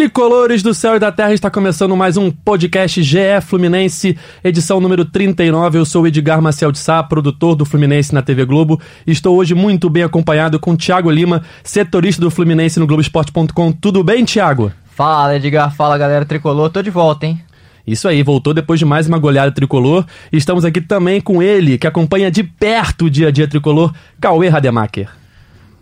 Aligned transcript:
Tricolores 0.00 0.62
do 0.62 0.72
céu 0.72 0.96
e 0.96 0.98
da 0.98 1.12
terra 1.12 1.34
está 1.34 1.50
começando 1.50 1.94
mais 1.94 2.16
um 2.16 2.30
podcast 2.30 3.02
GE 3.02 3.18
Fluminense, 3.42 4.16
edição 4.42 4.80
número 4.80 5.04
39. 5.04 5.76
Eu 5.76 5.84
sou 5.84 6.06
Edgar 6.06 6.40
Maciel 6.40 6.72
de 6.72 6.78
Sá, 6.78 7.02
produtor 7.02 7.54
do 7.54 7.66
Fluminense 7.66 8.14
na 8.14 8.22
TV 8.22 8.46
Globo. 8.46 8.80
Estou 9.06 9.36
hoje 9.36 9.54
muito 9.54 9.90
bem 9.90 10.02
acompanhado 10.02 10.58
com 10.58 10.74
Thiago 10.74 11.10
Lima, 11.10 11.42
setorista 11.62 12.22
do 12.22 12.30
Fluminense 12.30 12.80
no 12.80 12.86
Globoesporte.com. 12.86 13.72
Tudo 13.72 14.02
bem, 14.02 14.24
Thiago? 14.24 14.72
Fala, 14.86 15.36
Edgar. 15.36 15.70
Fala, 15.76 15.98
galera 15.98 16.24
tricolor. 16.24 16.70
Tô 16.70 16.80
de 16.80 16.88
volta, 16.88 17.26
hein? 17.26 17.38
Isso 17.86 18.08
aí, 18.08 18.22
voltou 18.22 18.54
depois 18.54 18.80
de 18.80 18.86
mais 18.86 19.06
uma 19.06 19.18
goleada 19.18 19.52
tricolor. 19.52 20.06
Estamos 20.32 20.64
aqui 20.64 20.80
também 20.80 21.20
com 21.20 21.42
ele, 21.42 21.76
que 21.76 21.86
acompanha 21.86 22.30
de 22.30 22.42
perto 22.42 23.04
o 23.04 23.10
dia 23.10 23.28
a 23.28 23.30
dia 23.30 23.46
tricolor, 23.46 23.92
Cauê 24.18 24.48
Rademacher. 24.48 25.10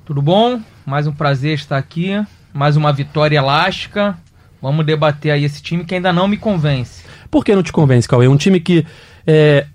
Tudo 0.05 0.21
bom? 0.21 0.61
Mais 0.85 1.07
um 1.07 1.13
prazer 1.13 1.55
estar 1.55 1.79
aqui 1.79 2.21
mais 2.53 2.77
uma 2.77 2.93
vitória 2.93 3.39
elástica. 3.39 4.17
Vamos 4.61 4.85
debater 4.85 5.31
aí 5.33 5.45
esse 5.45 5.63
time 5.63 5.85
que 5.85 5.95
ainda 5.95 6.13
não 6.13 6.27
me 6.27 6.37
convence. 6.37 7.05
Por 7.31 7.45
que 7.45 7.55
não 7.55 7.63
te 7.63 7.73
convence, 7.73 8.09
Cauê? 8.09 8.27
Um 8.27 8.37
time 8.37 8.59
que 8.59 8.85
é, 9.27 9.67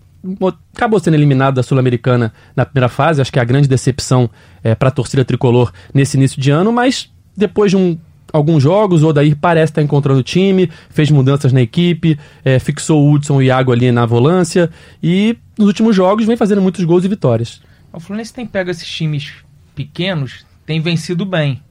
acabou 0.75 0.99
sendo 0.99 1.15
eliminado 1.15 1.55
da 1.55 1.63
Sul-Americana 1.63 2.33
na 2.55 2.65
primeira 2.65 2.89
fase, 2.89 3.21
acho 3.21 3.31
que 3.31 3.39
é 3.39 3.41
a 3.41 3.45
grande 3.45 3.67
decepção 3.67 4.29
é, 4.63 4.75
para 4.75 4.89
a 4.89 4.91
torcida 4.91 5.23
tricolor 5.23 5.71
nesse 5.93 6.17
início 6.17 6.41
de 6.41 6.51
ano, 6.51 6.71
mas 6.71 7.11
depois 7.35 7.71
de 7.71 7.77
um, 7.77 7.97
alguns 8.31 8.63
jogos, 8.63 9.03
o 9.03 9.07
Odair 9.07 9.35
parece 9.35 9.71
estar 9.71 9.81
encontrando 9.81 10.19
o 10.19 10.23
time, 10.23 10.69
fez 10.89 11.11
mudanças 11.11 11.53
na 11.53 11.61
equipe, 11.61 12.17
é, 12.43 12.57
fixou 12.59 13.03
o 13.03 13.11
Hudson 13.11 13.35
e 13.41 13.45
o 13.45 13.47
Iago 13.47 13.71
ali 13.71 13.91
na 13.91 14.05
volância 14.05 14.69
e 15.01 15.37
nos 15.57 15.67
últimos 15.67 15.95
jogos 15.95 16.25
vem 16.25 16.35
fazendo 16.35 16.61
muitos 16.61 16.83
gols 16.83 17.05
e 17.05 17.07
vitórias. 17.07 17.61
O 17.91 17.99
Fluminense 17.99 18.33
tem 18.33 18.45
pego 18.45 18.71
esses 18.71 18.87
times 18.87 19.33
pequenos, 19.75 20.45
tem 20.65 20.81
vencido 20.81 21.25
bem 21.25 21.61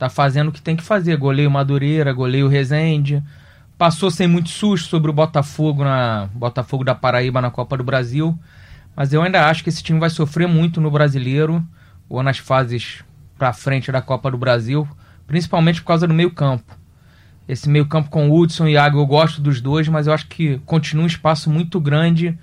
tá 0.00 0.08
fazendo 0.08 0.48
o 0.48 0.52
que 0.52 0.62
tem 0.62 0.74
que 0.74 0.82
fazer. 0.82 1.14
Goleio 1.18 1.50
Madureira, 1.50 2.10
goleio 2.14 2.48
Rezende. 2.48 3.22
Passou 3.76 4.10
sem 4.10 4.26
muito 4.26 4.48
susto 4.48 4.88
sobre 4.88 5.10
o 5.10 5.12
Botafogo 5.12 5.84
na 5.84 6.26
Botafogo 6.32 6.82
da 6.82 6.94
Paraíba 6.94 7.42
na 7.42 7.50
Copa 7.50 7.76
do 7.76 7.84
Brasil. 7.84 8.36
Mas 8.96 9.12
eu 9.12 9.22
ainda 9.22 9.46
acho 9.46 9.62
que 9.62 9.68
esse 9.68 9.82
time 9.82 10.00
vai 10.00 10.08
sofrer 10.08 10.48
muito 10.48 10.80
no 10.80 10.90
brasileiro 10.90 11.62
ou 12.08 12.22
nas 12.22 12.38
fases 12.38 13.04
para 13.36 13.52
frente 13.52 13.92
da 13.92 14.00
Copa 14.00 14.30
do 14.30 14.38
Brasil, 14.38 14.88
principalmente 15.26 15.82
por 15.82 15.88
causa 15.88 16.08
do 16.08 16.14
meio-campo. 16.14 16.74
Esse 17.46 17.68
meio-campo 17.68 18.08
com 18.08 18.30
Hudson 18.30 18.68
e 18.68 18.72
Iago 18.72 18.98
eu 18.98 19.06
gosto 19.06 19.42
dos 19.42 19.60
dois, 19.60 19.86
mas 19.86 20.06
eu 20.06 20.14
acho 20.14 20.28
que 20.28 20.58
continua 20.64 21.04
um 21.04 21.06
espaço 21.06 21.50
muito 21.50 21.78
grande 21.78 22.38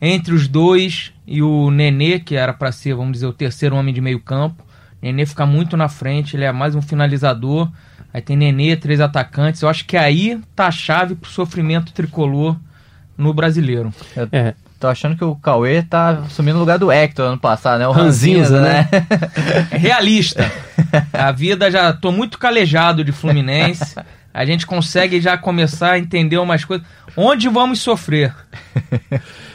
entre 0.00 0.32
os 0.32 0.46
dois 0.46 1.12
e 1.26 1.42
o 1.42 1.68
Nenê, 1.68 2.20
que 2.20 2.36
era 2.36 2.52
para 2.52 2.70
ser, 2.70 2.94
vamos 2.94 3.14
dizer, 3.14 3.26
o 3.26 3.32
terceiro 3.32 3.74
homem 3.74 3.92
de 3.92 4.00
meio-campo. 4.00 4.64
Nenê 5.02 5.26
fica 5.26 5.44
muito 5.44 5.76
na 5.76 5.88
frente, 5.88 6.36
ele 6.36 6.44
é 6.44 6.52
mais 6.52 6.74
um 6.76 6.80
finalizador. 6.80 7.68
Aí 8.14 8.22
tem 8.22 8.36
Nenê, 8.36 8.76
três 8.76 9.00
atacantes. 9.00 9.60
Eu 9.60 9.68
acho 9.68 9.84
que 9.84 9.96
aí 9.96 10.40
tá 10.54 10.68
a 10.68 10.70
chave 10.70 11.14
pro 11.16 11.28
sofrimento 11.28 11.92
tricolor 11.92 12.56
no 13.18 13.34
brasileiro. 13.34 13.92
Eu 14.14 14.28
é. 14.30 14.54
Tô 14.78 14.88
achando 14.88 15.16
que 15.16 15.22
o 15.22 15.36
Cauê 15.36 15.80
tá 15.80 16.10
assumindo 16.26 16.56
o 16.56 16.60
lugar 16.60 16.76
do 16.76 16.90
Hector 16.90 17.26
ano 17.26 17.38
passado, 17.38 17.78
né? 17.78 17.86
O 17.86 17.92
Ranzinza, 17.92 18.60
né? 18.60 18.88
né? 18.90 19.06
Realista. 19.78 20.50
A 21.12 21.30
vida 21.30 21.70
já 21.70 21.92
tô 21.92 22.10
muito 22.10 22.36
calejado 22.36 23.04
de 23.04 23.12
Fluminense. 23.12 23.94
A 24.34 24.44
gente 24.44 24.66
consegue 24.66 25.20
já 25.20 25.36
começar 25.36 25.92
a 25.92 25.98
entender 25.98 26.38
umas 26.38 26.64
coisas. 26.64 26.84
Onde 27.16 27.48
vamos 27.48 27.80
sofrer? 27.80 28.34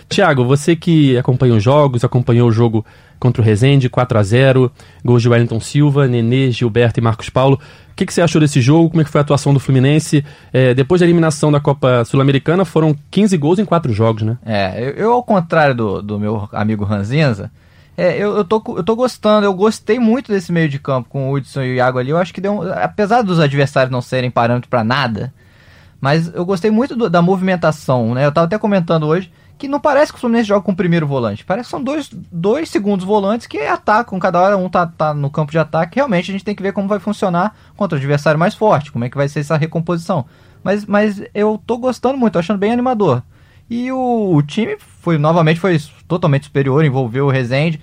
Tiago, 0.08 0.46
você 0.46 0.76
que 0.76 1.18
acompanha 1.18 1.56
os 1.56 1.64
jogos, 1.64 2.06
acompanhou 2.06 2.48
o 2.48 2.52
jogo 2.52 2.86
contra 3.20 3.42
o 3.42 3.46
Rezende, 3.46 3.90
4 3.90 4.18
a 4.18 4.24
0 4.24 4.72
gols 5.04 5.22
de 5.22 5.30
Wellington 5.30 5.60
Silva, 5.60 6.08
Nenê, 6.08 6.52
Gilberto 6.52 7.00
e 7.00 7.04
Marcos 7.04 7.30
Paulo. 7.30 7.60
O 7.92 7.96
que, 7.96 8.06
que 8.06 8.14
você 8.14 8.22
achou 8.22 8.40
desse 8.40 8.62
jogo? 8.62 8.90
Como 8.90 9.02
é 9.02 9.04
que 9.04 9.10
foi 9.10 9.20
a 9.20 9.24
atuação 9.24 9.54
do 9.54 9.60
Fluminense? 9.60 10.24
É, 10.54 10.74
depois 10.74 11.00
da 11.00 11.06
eliminação 11.06 11.52
da 11.52 11.60
Copa 11.60 12.06
Sul-Americana, 12.06 12.64
foram 12.64 12.96
15 13.10 13.38
gols 13.38 13.60
em 13.60 13.66
4 13.66 13.92
jogos, 13.92 14.24
né? 14.24 14.38
É, 14.46 14.82
eu, 14.82 14.90
eu 14.92 15.14
ao 15.14 15.24
contrário 15.24 15.74
do, 15.74 16.02
do 16.02 16.20
meu 16.20 16.48
amigo 16.52 16.84
Ranzinza, 16.84 17.52
é, 17.98 18.16
eu, 18.16 18.38
eu, 18.38 18.46
tô, 18.46 18.62
eu 18.78 18.84
tô 18.84 18.96
gostando, 18.96 19.48
eu 19.48 19.54
gostei 19.56 19.98
muito 19.98 20.32
desse 20.32 20.52
meio 20.52 20.70
de 20.70 20.78
campo 20.78 21.10
com 21.10 21.32
o 21.32 21.34
Hudson 21.34 21.64
e 21.64 21.72
o 21.72 21.74
Iago 21.74 21.98
ali. 21.98 22.12
Eu 22.12 22.18
acho 22.20 22.32
que 22.32 22.40
deu 22.40 22.54
um, 22.54 22.72
apesar 22.72 23.24
dos 23.24 23.40
adversários 23.40 23.92
não 23.92 24.02
serem 24.02 24.30
parâmetro 24.30 24.70
para 24.70 24.84
nada, 24.84 25.34
mas 26.00 26.32
eu 26.32 26.46
gostei 26.46 26.70
muito 26.70 26.96
do, 26.96 27.10
da 27.10 27.24
movimentação, 27.24 28.14
né? 28.14 28.24
Eu 28.24 28.32
tava 28.32 28.46
até 28.46 28.60
comentando 28.60 29.08
hoje 29.08 29.32
que 29.58 29.68
não 29.68 29.80
parece 29.80 30.12
que 30.12 30.18
o 30.18 30.22
Fluminense 30.22 30.48
joga 30.48 30.62
com 30.62 30.72
o 30.72 30.76
primeiro 30.76 31.08
volante. 31.08 31.44
Parece 31.44 31.68
que 31.68 31.72
são 31.72 31.84
dois, 31.84 32.10
dois 32.32 32.70
segundos 32.70 33.06
volantes 33.06 33.48
que 33.48 33.60
atacam, 33.60 34.20
cada 34.20 34.40
hora 34.40 34.58
um 34.58 34.70
tá, 34.70 34.86
tá 34.86 35.14
no 35.14 35.30
campo 35.30 35.52
de 35.52 35.58
ataque. 35.58 35.96
Realmente 35.96 36.30
a 36.30 36.34
gente 36.34 36.46
tem 36.46 36.56
que 36.56 36.62
ver 36.62 36.74
como 36.74 36.88
vai 36.88 37.00
funcionar 37.00 37.56
contra 37.76 37.96
o 37.96 38.00
adversário 38.00 38.40
mais 38.40 38.54
forte, 38.54 38.92
como 38.92 39.06
é 39.06 39.10
que 39.10 39.18
vai 39.18 39.28
ser 39.28 39.40
essa 39.40 39.58
recomposição. 39.58 40.26
Mas, 40.64 40.86
mas 40.86 41.24
eu 41.34 41.62
tô 41.66 41.78
gostando 41.78 42.18
muito, 42.18 42.34
tô 42.34 42.40
achando 42.40 42.60
bem 42.60 42.72
animador. 42.72 43.24
E 43.70 43.92
o, 43.92 44.36
o 44.36 44.42
time 44.44 44.78
foi 44.80 45.18
novamente 45.18 45.60
foi 45.60 45.78
totalmente 46.08 46.46
superior, 46.46 46.86
envolveu 46.86 47.26
o 47.26 47.30
Rezende. 47.32 47.82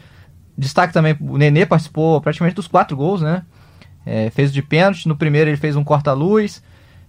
Destaque 0.56 0.92
também, 0.92 1.16
o 1.20 1.36
Nenê 1.36 1.66
participou 1.66 2.20
praticamente 2.20 2.56
dos 2.56 2.68
quatro 2.68 2.96
gols, 2.96 3.20
né? 3.20 3.42
É, 4.06 4.30
fez 4.30 4.52
de 4.52 4.62
pênalti, 4.62 5.08
no 5.08 5.16
primeiro 5.16 5.50
ele 5.50 5.56
fez 5.56 5.76
um 5.76 5.82
corta-luz 5.82 6.62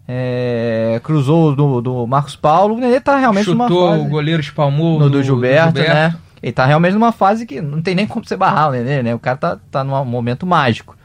é, 0.07 0.99
cruzou 1.03 1.55
do, 1.55 1.81
do 1.81 2.07
Marcos 2.07 2.35
Paulo. 2.35 2.75
O 2.75 2.79
Nenê 2.79 2.99
tá 2.99 3.17
realmente 3.17 3.45
Chutou, 3.45 3.67
numa 3.67 3.91
fase. 3.91 4.05
o 4.05 4.09
goleiro 4.09 4.41
espalmou 4.41 4.99
no 4.99 5.09
do, 5.09 5.23
Gilberto, 5.23 5.73
do, 5.73 5.79
Gilberto, 5.79 6.13
né? 6.13 6.15
Ele 6.41 6.51
tá 6.51 6.65
realmente 6.65 6.93
numa 6.93 7.11
fase 7.11 7.45
que 7.45 7.59
não 7.61 7.81
tem 7.81 7.95
nem 7.95 8.05
como 8.05 8.25
você 8.25 8.37
barrar 8.37 8.69
o 8.69 8.71
Nenê, 8.71 9.01
né? 9.01 9.15
O 9.15 9.19
cara 9.19 9.37
tá, 9.37 9.57
tá 9.71 9.83
num 9.83 10.05
momento 10.05 10.45
mágico. 10.45 10.95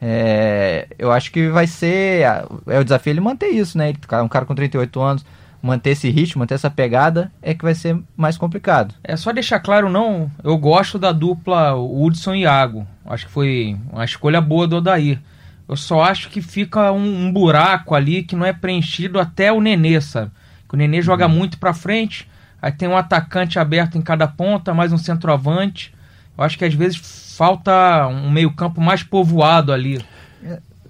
É, 0.00 0.88
eu 0.98 1.12
acho 1.12 1.30
que 1.30 1.48
vai 1.48 1.66
ser. 1.66 2.24
É 2.66 2.78
o 2.78 2.84
desafio 2.84 3.12
ele 3.12 3.20
manter 3.20 3.48
isso, 3.48 3.78
né? 3.78 3.90
Ele, 3.90 3.98
um 4.22 4.28
cara 4.28 4.44
com 4.44 4.54
38 4.54 5.00
anos, 5.00 5.24
manter 5.62 5.90
esse 5.90 6.10
ritmo, 6.10 6.40
manter 6.40 6.54
essa 6.54 6.68
pegada, 6.68 7.30
é 7.40 7.54
que 7.54 7.62
vai 7.62 7.74
ser 7.74 7.96
mais 8.16 8.36
complicado. 8.36 8.94
É 9.04 9.16
só 9.16 9.32
deixar 9.32 9.60
claro, 9.60 9.88
não. 9.88 10.28
Eu 10.42 10.58
gosto 10.58 10.98
da 10.98 11.12
dupla 11.12 11.74
Hudson 11.76 12.34
e 12.34 12.40
Iago. 12.40 12.84
Acho 13.06 13.26
que 13.26 13.32
foi 13.32 13.76
uma 13.92 14.04
escolha 14.04 14.40
boa 14.40 14.66
do 14.66 14.76
Odair. 14.76 15.20
Eu 15.72 15.76
só 15.76 16.02
acho 16.02 16.28
que 16.28 16.42
fica 16.42 16.92
um, 16.92 17.26
um, 17.26 17.32
buraco 17.32 17.94
ali 17.94 18.22
que 18.22 18.36
não 18.36 18.44
é 18.44 18.52
preenchido 18.52 19.18
até 19.18 19.50
o 19.50 19.58
Nenê, 19.58 20.02
sabe? 20.02 20.30
Que 20.68 20.74
o 20.74 20.76
Nenê 20.76 20.98
uhum. 20.98 21.02
joga 21.02 21.26
muito 21.26 21.56
pra 21.56 21.72
frente, 21.72 22.28
aí 22.60 22.70
tem 22.70 22.86
um 22.86 22.96
atacante 22.96 23.58
aberto 23.58 23.96
em 23.96 24.02
cada 24.02 24.28
ponta, 24.28 24.74
mais 24.74 24.92
um 24.92 24.98
centroavante. 24.98 25.90
Eu 26.36 26.44
acho 26.44 26.58
que 26.58 26.66
às 26.66 26.74
vezes 26.74 26.98
falta 27.38 28.06
um 28.06 28.30
meio-campo 28.30 28.82
mais 28.82 29.02
povoado 29.02 29.72
ali. 29.72 29.98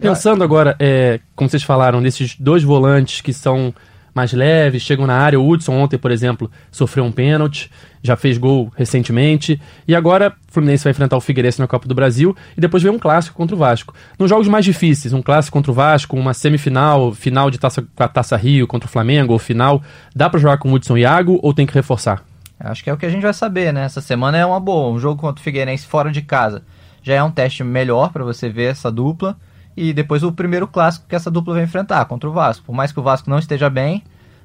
Pensando 0.01 0.43
agora, 0.43 0.75
é, 0.81 1.21
como 1.37 1.49
vocês 1.49 1.63
falaram, 1.63 2.01
nesses 2.01 2.35
dois 2.35 2.65
volantes 2.65 3.21
que 3.21 3.33
são 3.33 3.73
mais 4.15 4.33
leves, 4.33 4.83
chegam 4.83 5.07
na 5.07 5.15
área. 5.15 5.41
O 5.41 5.49
Hudson 5.49 5.73
ontem, 5.73 5.99
por 5.99 6.11
exemplo, 6.11 6.51
sofreu 6.71 7.05
um 7.05 7.13
pênalti, 7.13 7.71
já 8.03 8.17
fez 8.17 8.39
gol 8.39 8.73
recentemente. 8.77 9.61
E 9.87 9.95
agora 9.95 10.35
o 10.49 10.53
Fluminense 10.53 10.85
vai 10.85 10.91
enfrentar 10.91 11.17
o 11.17 11.21
Figueirense 11.21 11.61
na 11.61 11.67
Copa 11.67 11.89
do 11.89 11.95
Brasil 11.95 12.37
e 12.57 12.61
depois 12.61 12.83
vem 12.83 12.93
um 12.93 12.99
clássico 12.99 13.37
contra 13.37 13.55
o 13.57 13.59
Vasco. 13.59 13.95
Nos 14.19 14.29
jogos 14.29 14.49
mais 14.49 14.65
difíceis, 14.65 15.13
um 15.13 15.23
clássico 15.23 15.57
contra 15.57 15.73
o 15.73 15.75
Vasco, 15.75 16.17
uma 16.17 16.35
semifinal, 16.35 17.13
final 17.13 17.51
de 17.51 17.59
taça, 17.59 17.83
com 17.83 18.03
a 18.03 18.09
Taça 18.09 18.37
Rio 18.37 18.67
contra 18.67 18.89
o 18.89 18.93
Flamengo, 18.93 19.33
ou 19.33 19.39
final, 19.39 19.83
dá 20.15 20.29
para 20.29 20.41
jogar 20.41 20.59
com 20.59 20.71
o 20.71 20.75
Hudson 20.75 20.97
e 20.97 21.01
Iago 21.01 21.39
ou 21.43 21.55
tem 21.55 21.67
que 21.67 21.75
reforçar? 21.75 22.23
Acho 22.59 22.85
que 22.85 22.91
é 22.91 22.93
o 22.93 22.97
que 22.97 23.07
a 23.07 23.11
gente 23.11 23.23
vai 23.23 23.35
saber, 23.35 23.73
né? 23.73 23.85
Essa 23.85 24.01
semana 24.01 24.39
é 24.39 24.47
uma 24.47 24.61
boa. 24.61 24.93
Um 24.93 24.99
jogo 24.99 25.21
contra 25.21 25.41
o 25.41 25.43
Figueirense 25.43 25.87
fora 25.87 26.13
de 26.13 26.23
casa 26.23 26.63
já 27.03 27.15
é 27.15 27.23
um 27.23 27.31
teste 27.31 27.65
melhor 27.65 28.13
para 28.13 28.25
você 28.25 28.49
ver 28.49 28.71
essa 28.71 28.91
dupla 28.91 29.37
e 29.77 29.93
depois 29.93 30.23
o 30.23 30.33
primeiro 30.33 30.67
clássico 30.67 31.07
que 31.09 31.15
essa 31.15 31.31
dupla 31.31 31.55
vai 31.55 31.65
enfrentar 31.65 32.05
contra 32.05 32.29
o 32.29 32.33
Vasco. 32.33 32.67
Por 32.67 32.75
mais 32.75 32.93
que 32.93 33.01
o 33.01 33.03
Vasco 33.03 33.31
não 33.31 33.39
esteja 33.39 33.71
bem, 33.71 34.03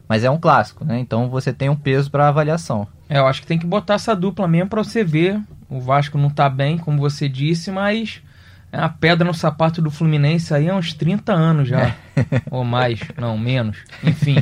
mas 0.07 0.23
é 0.23 0.29
um 0.29 0.37
clássico, 0.37 0.85
né? 0.85 0.99
Então 0.99 1.29
você 1.29 1.51
tem 1.51 1.69
um 1.69 1.75
peso 1.75 2.09
para 2.09 2.27
avaliação. 2.27 2.87
É, 3.09 3.19
eu 3.19 3.27
acho 3.27 3.41
que 3.41 3.47
tem 3.47 3.59
que 3.59 3.65
botar 3.65 3.95
essa 3.95 4.15
dupla 4.15 4.47
mesmo 4.47 4.69
para 4.69 4.83
você 4.83 5.03
ver. 5.03 5.39
O 5.69 5.79
Vasco 5.79 6.17
não 6.17 6.29
tá 6.29 6.49
bem, 6.49 6.77
como 6.77 6.97
você 6.97 7.27
disse, 7.27 7.71
mas 7.71 8.21
é 8.71 8.79
a 8.79 8.89
pedra 8.89 9.25
no 9.25 9.33
sapato 9.33 9.81
do 9.81 9.89
Fluminense 9.89 10.53
aí 10.53 10.69
há 10.69 10.75
uns 10.75 10.93
30 10.93 11.33
anos 11.33 11.69
já. 11.69 11.87
É. 11.87 11.95
Ou 12.51 12.63
mais, 12.63 12.99
não, 13.17 13.37
menos. 13.37 13.77
Enfim. 14.03 14.35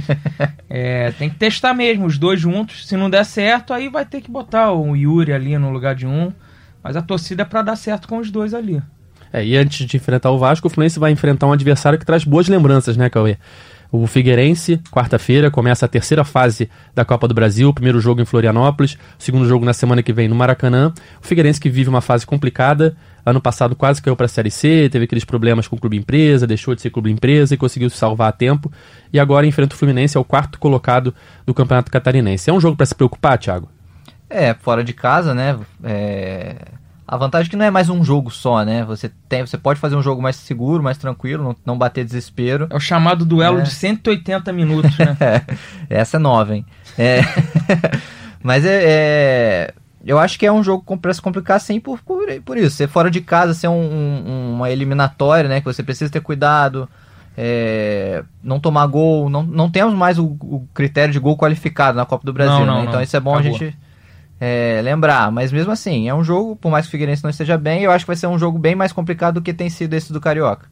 É, 0.70 1.12
tem 1.12 1.30
que 1.30 1.36
testar 1.36 1.74
mesmo, 1.74 2.06
os 2.06 2.18
dois 2.18 2.40
juntos. 2.40 2.88
Se 2.88 2.98
não 2.98 3.10
der 3.10 3.24
certo, 3.24 3.74
aí 3.74 3.88
vai 3.88 4.06
ter 4.06 4.22
que 4.22 4.32
botar 4.32 4.72
o 4.72 4.96
Yuri 4.96 5.32
ali 5.32 5.58
no 5.58 5.72
lugar 5.72 5.96
de 5.96 6.06
um. 6.08 6.32
Mas 6.84 6.96
a 6.96 7.02
torcida 7.02 7.44
é 7.44 7.46
para 7.46 7.62
dar 7.62 7.76
certo 7.76 8.08
com 8.08 8.18
os 8.18 8.30
dois 8.30 8.54
ali. 8.54 8.82
É, 9.36 9.46
e 9.46 9.58
antes 9.58 9.86
de 9.86 9.98
enfrentar 9.98 10.32
o 10.32 10.40
Vasco, 10.40 10.66
o 10.68 10.70
Fluminense 10.70 10.98
vai 10.98 11.12
enfrentar 11.12 11.46
um 11.46 11.52
adversário 11.52 12.00
que 12.00 12.06
traz 12.06 12.24
boas 12.24 12.48
lembranças, 12.48 12.96
né, 12.96 13.10
Cauê? 13.10 13.36
O 13.92 14.08
Figueirense, 14.08 14.80
quarta-feira, 14.90 15.52
começa 15.52 15.86
a 15.86 15.90
terceira 15.90 16.24
fase 16.24 16.70
da 16.94 17.04
Copa 17.04 17.28
do 17.28 17.34
Brasil. 17.34 17.74
Primeiro 17.74 18.00
jogo 18.00 18.22
em 18.22 18.26
Florianópolis, 18.26 18.98
segundo 19.20 19.46
jogo 19.46 19.66
na 19.66 19.74
semana 19.74 20.02
que 20.02 20.14
vem 20.14 20.30
no 20.30 20.36
Maracanã. 20.36 20.94
O 21.22 21.28
Figueirense 21.28 21.60
que 21.60 21.70
vive 21.70 21.90
uma 21.90 22.00
fase 22.00 22.26
complicada. 22.26 22.96
Ano 23.26 23.42
passado 23.42 23.76
quase 23.76 24.02
caiu 24.02 24.16
para 24.16 24.26
a 24.26 24.30
Série 24.30 24.50
C, 24.50 24.88
teve 24.90 25.04
aqueles 25.04 25.26
problemas 25.26 25.68
com 25.68 25.76
o 25.76 25.80
clube 25.80 25.98
empresa, 25.98 26.48
deixou 26.48 26.74
de 26.74 26.82
ser 26.82 26.90
clube 26.90 27.12
empresa 27.12 27.56
e 27.56 27.58
conseguiu 27.58 27.90
se 27.90 27.98
salvar 27.98 28.30
a 28.30 28.32
tempo. 28.32 28.72
E 29.12 29.20
agora 29.20 29.46
enfrenta 29.46 29.76
o 29.76 29.78
Fluminense, 29.78 30.16
é 30.16 30.20
o 30.20 30.24
quarto 30.24 30.58
colocado 30.60 31.14
do 31.46 31.54
Campeonato 31.54 31.92
Catarinense. 31.92 32.50
É 32.50 32.54
um 32.54 32.62
jogo 32.62 32.78
para 32.78 32.86
se 32.86 32.96
preocupar, 32.96 33.38
Thiago? 33.38 33.70
É, 34.30 34.54
fora 34.54 34.82
de 34.82 34.94
casa, 34.94 35.34
né? 35.34 35.58
É... 35.84 36.56
A 37.08 37.18
vantagem 37.18 37.48
é 37.48 37.50
que 37.52 37.56
não 37.56 37.66
é 37.66 37.70
mais 37.72 37.88
um 37.90 38.04
jogo 38.04 38.32
só, 38.32 38.64
né? 38.64 38.84
Você, 38.86 39.12
tem, 39.30 39.46
você 39.46 39.58
pode 39.58 39.80
fazer 39.80 39.96
um 39.96 40.02
jogo 40.02 40.22
mais 40.22 40.36
seguro, 40.38 40.82
mais 40.82 40.98
tranquilo, 40.98 41.44
não, 41.44 41.56
não 41.66 41.78
bater 41.78 42.04
desespero. 42.04 42.68
É 42.70 42.76
o 42.76 42.80
chamado 42.80 43.24
duelo 43.24 43.60
É. 43.60 43.62
de 43.62 43.70
180 43.72 44.52
minutos, 44.52 44.98
né? 44.98 45.16
Essa 45.90 46.18
é 46.18 46.20
nova, 46.20 46.56
hein? 46.56 46.66
É, 46.98 47.22
mas 48.42 48.66
é, 48.66 48.82
é- 48.84 49.74
Eu 50.04 50.18
acho 50.20 50.38
que 50.40 50.46
é 50.46 50.52
um 50.52 50.64
jogo 50.64 50.98
pra 50.98 51.14
se 51.14 51.22
complicar 51.22 51.60
sim 51.60 51.80
por, 51.80 52.00
por, 52.02 52.26
por 52.44 52.58
isso. 52.58 52.76
Ser 52.76 52.88
fora 52.88 53.10
de 53.12 53.22
casa, 53.22 53.54
ser 53.54 53.68
um- 53.68 53.74
um- 53.74 54.54
uma 54.56 54.70
eliminatória, 54.72 55.48
né? 55.50 55.60
Que 55.60 55.66
você 55.66 55.84
precisa 55.84 56.12
ter 56.12 56.22
cuidado. 56.22 56.88
é, 57.38 58.24
não 58.42 58.60
tomar 58.60 58.88
gol. 58.88 59.30
Não, 59.30 59.44
não 59.44 59.70
temos 59.70 59.94
mais 59.94 60.18
o, 60.18 60.26
o 60.42 60.68
critério 60.74 61.12
de 61.12 61.20
gol 61.20 61.38
qualificado 61.38 61.98
na 61.98 62.06
Copa 62.06 62.26
do 62.26 62.32
Brasil, 62.34 62.60
Não, 62.60 62.66
não, 62.66 62.82
né? 62.84 62.86
Então 62.88 63.02
isso 63.02 63.16
é 63.16 63.20
bom 63.20 63.34
Acabou. 63.36 63.56
a 63.56 63.58
gente 63.60 63.78
é, 64.40 64.82
lembrar. 64.84 65.32
Mas 65.32 65.52
mesmo 65.52 65.72
assim, 65.72 66.08
é 66.08 66.14
um 66.14 66.24
jogo, 66.24 66.56
por 66.56 66.72
mais 66.72 66.86
que 66.86 66.90
o 66.90 66.92
Figueirense 66.92 67.24
não 67.24 67.30
esteja 67.30 67.58
bem, 67.58 67.84
eu 67.84 67.92
acho 67.92 68.06
que 68.06 68.10
vai 68.10 68.16
ser 68.16 68.28
um 68.28 68.40
jogo 68.40 68.58
bem 68.58 68.76
mais 68.76 68.92
complicado 68.92 69.36
do 69.36 69.42
que 69.42 69.54
tem 69.54 69.70
sido 69.70 69.94
esse 69.94 70.12
do 70.12 70.22
Carioca. 70.22 70.68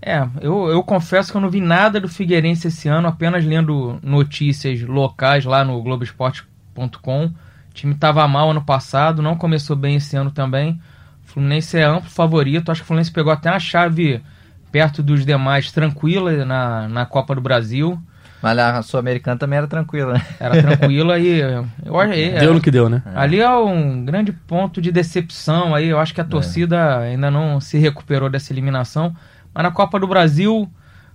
É, 0.00 0.28
eu, 0.42 0.68
eu 0.68 0.82
confesso 0.82 1.30
que 1.30 1.36
eu 1.36 1.40
não 1.40 1.48
vi 1.48 1.60
nada 1.60 1.98
do 1.98 2.08
Figueirense 2.08 2.68
esse 2.68 2.88
ano, 2.88 3.08
apenas 3.08 3.44
lendo 3.44 3.98
notícias 4.02 4.82
locais 4.82 5.46
lá 5.46 5.64
no 5.64 5.80
Globoesporte.com. 5.82 7.24
O 7.26 7.32
time 7.72 7.94
estava 7.94 8.28
mal 8.28 8.50
ano 8.50 8.62
passado, 8.62 9.22
não 9.22 9.34
começou 9.34 9.74
bem 9.74 9.96
esse 9.96 10.14
ano 10.14 10.30
também. 10.30 10.78
O 11.26 11.32
Fluminense 11.32 11.78
é 11.78 11.84
amplo 11.84 12.10
favorito, 12.10 12.70
acho 12.70 12.82
que 12.82 12.84
o 12.84 12.86
Fluminense 12.88 13.10
pegou 13.10 13.32
até 13.32 13.50
uma 13.50 13.58
chave 13.58 14.22
perto 14.70 15.02
dos 15.02 15.24
demais 15.24 15.72
tranquila 15.72 16.44
na, 16.44 16.86
na 16.86 17.06
Copa 17.06 17.34
do 17.34 17.40
Brasil. 17.40 17.98
Mas 18.44 18.58
a 18.58 18.82
Sul-Americana 18.82 19.38
também 19.38 19.56
era 19.56 19.66
tranquila, 19.66 20.12
né? 20.12 20.26
Era 20.38 20.60
tranquila 20.60 21.18
e 21.18 21.40
eu 21.82 21.98
acho 21.98 22.12
é, 22.12 22.40
Deu 22.40 22.52
no 22.52 22.60
que 22.60 22.70
deu, 22.70 22.90
né? 22.90 23.02
Ali 23.14 23.40
é 23.40 23.50
um 23.50 24.04
grande 24.04 24.32
ponto 24.32 24.82
de 24.82 24.92
decepção 24.92 25.74
aí. 25.74 25.88
Eu 25.88 25.98
acho 25.98 26.12
que 26.12 26.20
a 26.20 26.24
torcida 26.24 26.98
ainda 26.98 27.30
não 27.30 27.58
se 27.58 27.78
recuperou 27.78 28.28
dessa 28.28 28.52
eliminação. 28.52 29.16
Mas 29.54 29.64
na 29.64 29.70
Copa 29.70 29.98
do 29.98 30.06
Brasil, 30.06 30.70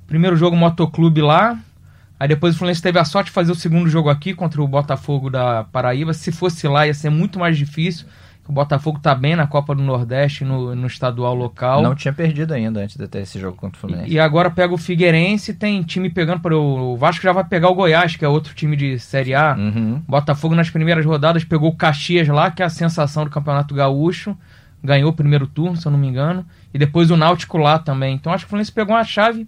primeiro 0.07 0.35
jogo 0.35 0.55
Motoclube 0.55 1.21
lá. 1.21 1.55
Aí 2.19 2.27
depois 2.27 2.55
o 2.55 2.57
Fluminense 2.57 2.81
teve 2.81 2.97
a 2.97 3.05
sorte 3.05 3.27
de 3.27 3.33
fazer 3.33 3.51
o 3.51 3.55
segundo 3.55 3.87
jogo 3.87 4.09
aqui 4.09 4.33
contra 4.33 4.59
o 4.59 4.67
Botafogo 4.67 5.29
da 5.29 5.65
Paraíba. 5.65 6.15
Se 6.15 6.31
fosse 6.31 6.67
lá 6.67 6.87
ia 6.87 6.95
ser 6.95 7.11
muito 7.11 7.37
mais 7.37 7.55
difícil. 7.55 8.07
O 8.49 8.51
Botafogo 8.51 8.97
tá 8.99 9.13
bem 9.13 9.35
na 9.35 9.45
Copa 9.45 9.75
do 9.75 9.83
Nordeste, 9.83 10.43
no, 10.43 10.75
no 10.75 10.87
estadual 10.87 11.35
local. 11.35 11.83
Não 11.83 11.93
tinha 11.93 12.11
perdido 12.11 12.51
ainda 12.51 12.79
antes 12.79 12.97
de 12.97 13.07
ter 13.07 13.19
esse 13.19 13.39
jogo 13.39 13.55
contra 13.55 13.77
o 13.77 13.79
Fluminense. 13.79 14.09
E 14.09 14.15
e 14.15 14.19
agora 14.19 14.49
pega 14.49 14.73
o 14.73 14.77
Figueirense, 14.77 15.53
tem 15.53 15.83
time 15.83 16.09
pegando 16.09 16.41
para 16.41 16.57
o 16.57 16.97
Vasco 16.97 17.21
já 17.21 17.31
vai 17.31 17.43
pegar 17.43 17.69
o 17.69 17.75
Goiás, 17.75 18.15
que 18.15 18.25
é 18.25 18.27
outro 18.27 18.55
time 18.55 18.75
de 18.75 18.97
Série 18.97 19.35
A. 19.35 19.55
Uhum. 19.55 20.01
Botafogo 20.07 20.55
nas 20.55 20.67
primeiras 20.67 21.05
rodadas 21.05 21.43
pegou 21.43 21.69
o 21.69 21.75
Caxias 21.75 22.27
lá, 22.27 22.49
que 22.49 22.63
é 22.63 22.65
a 22.65 22.69
sensação 22.71 23.23
do 23.23 23.29
Campeonato 23.29 23.75
Gaúcho. 23.75 24.35
Ganhou 24.83 25.11
o 25.11 25.13
primeiro 25.13 25.45
turno, 25.45 25.77
se 25.77 25.85
eu 25.85 25.91
não 25.91 25.99
me 25.99 26.07
engano. 26.07 26.43
E 26.73 26.79
depois 26.79 27.11
o 27.11 27.15
Náutico 27.15 27.59
lá 27.59 27.77
também. 27.77 28.15
Então 28.15 28.33
acho 28.33 28.45
que 28.45 28.47
o 28.47 28.49
Fluminense 28.49 28.71
pegou 28.71 28.95
uma 28.95 29.03
chave 29.03 29.47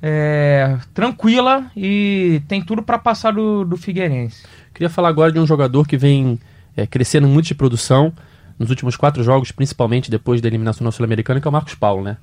é, 0.00 0.78
tranquila 0.94 1.66
e 1.76 2.40
tem 2.48 2.62
tudo 2.62 2.82
para 2.82 2.98
passar 2.98 3.34
do, 3.34 3.62
do 3.62 3.76
Figueirense. 3.76 4.42
Queria 4.72 4.88
falar 4.88 5.10
agora 5.10 5.30
de 5.30 5.38
um 5.38 5.46
jogador 5.46 5.86
que 5.86 5.98
vem 5.98 6.40
é, 6.76 6.86
crescendo 6.86 7.28
muito 7.28 7.46
de 7.46 7.54
produção 7.54 8.12
nos 8.58 8.70
últimos 8.70 8.96
quatro 8.96 9.22
jogos, 9.22 9.50
principalmente 9.50 10.10
depois 10.10 10.40
da 10.40 10.48
eliminação 10.48 10.84
na 10.84 10.90
Sul-Americana, 10.90 11.40
que 11.40 11.48
é 11.48 11.50
o 11.50 11.52
Marcos 11.52 11.74
Paulo, 11.74 12.02
né? 12.02 12.16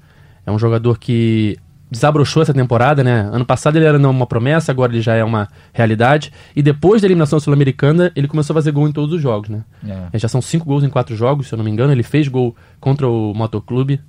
É 0.45 0.51
um 0.51 0.59
jogador 0.59 0.97
que 0.97 1.57
desabrochou 1.91 2.43
essa 2.43 2.53
temporada, 2.53 3.03
né? 3.03 3.29
Ano 3.31 3.45
passado 3.45 3.75
ele 3.77 3.85
era 3.85 3.97
uma 3.97 4.27
promessa, 4.27 4.71
agora 4.71 4.91
ele 4.91 5.01
já 5.01 5.15
é 5.15 5.23
uma 5.23 5.47
realidade. 5.73 6.31
E 6.55 6.61
depois 6.61 7.01
da 7.01 7.07
eliminação 7.07 7.39
sul-americana, 7.39 8.11
ele 8.15 8.27
começou 8.27 8.53
a 8.53 8.55
fazer 8.55 8.71
gol 8.71 8.87
em 8.87 8.91
todos 8.91 9.13
os 9.15 9.21
jogos, 9.21 9.49
né? 9.49 9.63
É. 9.87 10.07
É, 10.13 10.19
Já 10.19 10.27
são 10.27 10.41
cinco 10.41 10.65
gols 10.65 10.83
em 10.83 10.89
quatro 10.89 11.15
jogos, 11.15 11.47
se 11.47 11.53
eu 11.53 11.57
não 11.57 11.65
me 11.65 11.71
engano. 11.71 11.91
Ele 11.91 12.03
fez 12.03 12.27
gol 12.27 12.55
contra 12.79 13.07
o 13.07 13.33
Motoclube, 13.33 13.99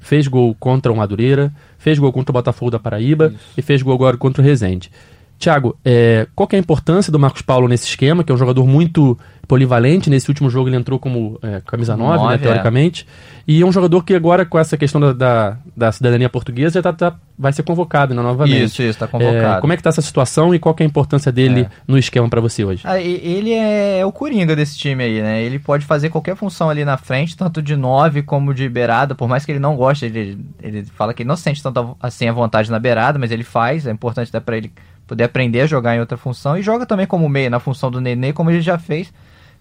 fez 0.00 0.28
gol 0.28 0.54
contra 0.54 0.92
o 0.92 0.96
Madureira, 0.96 1.52
fez 1.76 1.98
gol 1.98 2.12
contra 2.12 2.30
o 2.30 2.34
Botafogo 2.34 2.70
da 2.70 2.78
Paraíba 2.78 3.34
e 3.56 3.62
fez 3.62 3.82
gol 3.82 3.94
agora 3.94 4.16
contra 4.16 4.40
o 4.40 4.44
Resende. 4.44 4.90
Thiago, 5.38 5.76
é, 5.84 6.26
qual 6.34 6.46
que 6.48 6.56
é 6.56 6.58
a 6.58 6.60
importância 6.60 7.12
do 7.12 7.18
Marcos 7.18 7.42
Paulo 7.42 7.68
nesse 7.68 7.86
esquema, 7.86 8.24
que 8.24 8.32
é 8.32 8.34
um 8.34 8.38
jogador 8.38 8.66
muito 8.66 9.16
polivalente? 9.46 10.10
Nesse 10.10 10.28
último 10.28 10.50
jogo 10.50 10.68
ele 10.68 10.76
entrou 10.76 10.98
como 10.98 11.38
é, 11.42 11.62
camisa 11.64 11.96
9, 11.96 12.10
né, 12.12 12.22
Nove, 12.22 12.34
é. 12.34 12.38
teoricamente. 12.38 13.06
E 13.46 13.62
é 13.62 13.64
um 13.64 13.72
jogador 13.72 14.04
que 14.04 14.14
agora, 14.14 14.44
com 14.44 14.58
essa 14.58 14.76
questão 14.76 15.00
da, 15.00 15.12
da, 15.12 15.56
da 15.76 15.92
cidadania 15.92 16.28
portuguesa, 16.28 16.74
já 16.74 16.82
tá- 16.82 16.92
tá- 16.92 17.16
vai 17.38 17.52
ser 17.52 17.62
convocado 17.62 18.14
né, 18.14 18.20
novamente. 18.20 18.64
Isso, 18.64 18.82
isso, 18.82 18.98
tá 18.98 19.06
convocado. 19.06 19.58
É, 19.58 19.60
como 19.60 19.72
é 19.72 19.76
que 19.76 19.82
tá 19.82 19.88
essa 19.90 20.02
situação 20.02 20.54
e 20.54 20.58
qual 20.58 20.74
que 20.74 20.82
é 20.82 20.86
a 20.86 20.88
importância 20.88 21.30
dele 21.32 21.60
É. 21.62 21.68
no 21.86 21.96
esquema 21.96 22.28
para 22.28 22.40
você 22.40 22.64
hoje? 22.64 22.82
Ah, 22.84 23.00
ele 23.00 23.52
é 23.54 24.04
o 24.04 24.10
coringa 24.12 24.54
desse 24.56 24.76
time 24.76 25.02
aí, 25.04 25.22
né? 25.22 25.40
Ele 25.42 25.58
pode 25.58 25.86
fazer 25.86 26.10
qualquer 26.10 26.36
função 26.36 26.68
ali 26.68 26.84
na 26.84 26.96
frente, 26.98 27.36
tanto 27.36 27.62
de 27.62 27.74
9 27.76 28.22
como 28.22 28.52
de 28.52 28.68
beirada, 28.68 29.14
por 29.14 29.28
mais 29.28 29.46
que 29.46 29.52
ele 29.52 29.60
não 29.60 29.76
goste, 29.76 30.04
ele, 30.04 30.38
ele 30.60 30.84
fala 30.84 31.14
que 31.14 31.22
ele 31.22 31.28
não 31.28 31.36
se 31.36 31.44
sente 31.44 31.62
tanto 31.62 31.96
assim 32.02 32.28
à 32.28 32.32
vontade 32.32 32.70
na 32.70 32.78
beirada, 32.78 33.18
mas 33.20 33.30
ele 33.30 33.44
faz, 33.44 33.86
é 33.86 33.90
importante 33.92 34.28
até 34.28 34.40
pra 34.40 34.56
ele 34.58 34.70
poder 35.08 35.24
aprender 35.24 35.62
a 35.62 35.66
jogar 35.66 35.96
em 35.96 36.00
outra 36.00 36.16
função, 36.16 36.56
e 36.56 36.62
joga 36.62 36.86
também 36.86 37.06
como 37.06 37.28
meia 37.28 37.50
na 37.50 37.58
função 37.58 37.90
do 37.90 38.00
Nenê, 38.00 38.32
como 38.32 38.50
ele 38.50 38.60
já 38.60 38.78
fez. 38.78 39.12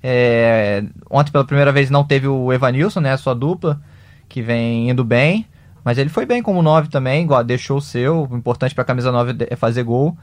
É, 0.04 0.84
ontem 1.10 1.32
pela 1.32 1.44
primeira 1.44 1.72
vez 1.72 1.90
não 1.90 2.04
teve 2.04 2.28
o 2.28 2.54
Evanilson, 2.54 3.00
né, 3.00 3.14
a 3.14 3.18
sua 3.18 3.34
dupla, 3.34 3.82
que 4.30 4.42
vem 4.42 4.90
indo 4.90 5.04
bem, 5.04 5.48
mas 5.84 5.98
ele 5.98 6.10
foi 6.10 6.26
bem 6.26 6.44
como 6.44 6.62
9 6.62 6.90
também, 6.90 7.24
igual, 7.24 7.44
deixou 7.44 7.78
o 7.78 7.82
seu, 7.82 8.28
o 8.30 8.38
importante 8.38 8.76
pra 8.76 8.84
camisa 8.84 9.12
9 9.12 9.36
é 9.50 9.56
fazer 9.56 9.84
gol. 9.84 10.16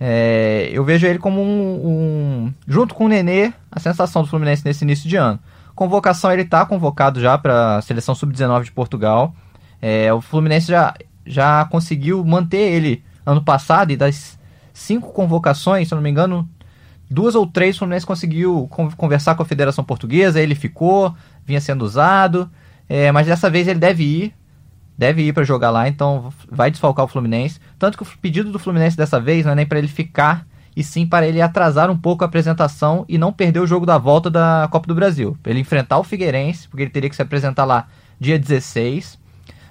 É, 0.00 0.68
eu 0.72 0.82
vejo 0.84 1.06
ele 1.06 1.18
como 1.18 1.40
um, 1.40 1.86
um- 1.86 2.54
junto 2.66 2.94
com 2.94 3.04
o 3.04 3.08
Nenê, 3.08 3.52
a 3.70 3.78
sensação 3.78 4.22
do 4.22 4.28
Fluminense 4.28 4.64
nesse 4.64 4.82
início 4.84 5.08
de 5.08 5.16
ano. 5.16 5.38
Convocação, 5.74 6.32
ele 6.32 6.44
tá 6.44 6.66
convocado 6.66 7.20
já 7.20 7.38
para 7.38 7.76
a 7.76 7.82
seleção 7.82 8.14
sub-19 8.14 8.64
de 8.64 8.72
Portugal. 8.72 9.32
É, 9.80 10.12
o 10.12 10.20
Fluminense 10.20 10.66
já, 10.66 10.94
já 11.24 11.64
conseguiu 11.66 12.24
manter 12.24 12.58
ele 12.72 13.04
ano 13.24 13.42
passado 13.42 13.92
e 13.92 13.96
das 13.96 14.38
cinco 14.72 15.12
convocações, 15.12 15.88
se 15.88 15.94
eu 15.94 15.96
não 15.96 16.02
me 16.02 16.10
engano, 16.10 16.48
duas 17.10 17.34
ou 17.34 17.46
três 17.46 17.76
o 17.76 17.80
Fluminense 17.80 18.06
conseguiu 18.06 18.66
con- 18.70 18.90
conversar 18.92 19.34
com 19.34 19.42
a 19.42 19.46
Federação 19.46 19.84
Portuguesa, 19.84 20.40
ele 20.40 20.54
ficou, 20.54 21.14
vinha 21.44 21.60
sendo 21.60 21.84
usado, 21.84 22.50
é, 22.88 23.12
mas 23.12 23.26
dessa 23.26 23.50
vez 23.50 23.68
ele 23.68 23.78
deve 23.78 24.04
ir, 24.04 24.34
deve 24.96 25.22
ir 25.22 25.32
para 25.32 25.44
jogar 25.44 25.70
lá, 25.70 25.88
então 25.88 26.32
vai 26.50 26.70
desfalcar 26.70 27.04
o 27.04 27.08
Fluminense. 27.08 27.60
Tanto 27.78 27.96
que 27.96 28.02
o 28.02 28.18
pedido 28.20 28.50
do 28.50 28.58
Fluminense 28.58 28.96
dessa 28.96 29.20
vez 29.20 29.44
não 29.44 29.52
é 29.52 29.54
nem 29.54 29.66
para 29.66 29.78
ele 29.78 29.88
ficar, 29.88 30.46
e 30.74 30.82
sim 30.82 31.06
para 31.06 31.26
ele 31.26 31.40
atrasar 31.40 31.90
um 31.90 31.96
pouco 31.96 32.24
a 32.24 32.26
apresentação 32.26 33.04
e 33.08 33.18
não 33.18 33.32
perder 33.32 33.60
o 33.60 33.66
jogo 33.66 33.84
da 33.84 33.98
volta 33.98 34.30
da 34.30 34.66
Copa 34.70 34.86
do 34.86 34.94
Brasil. 34.94 35.36
Ele 35.44 35.60
enfrentar 35.60 35.98
o 35.98 36.04
Figueirense, 36.04 36.66
porque 36.68 36.82
ele 36.84 36.90
teria 36.90 37.10
que 37.10 37.16
se 37.16 37.20
apresentar 37.20 37.64
lá 37.66 37.88
dia 38.18 38.38
16, 38.38 39.18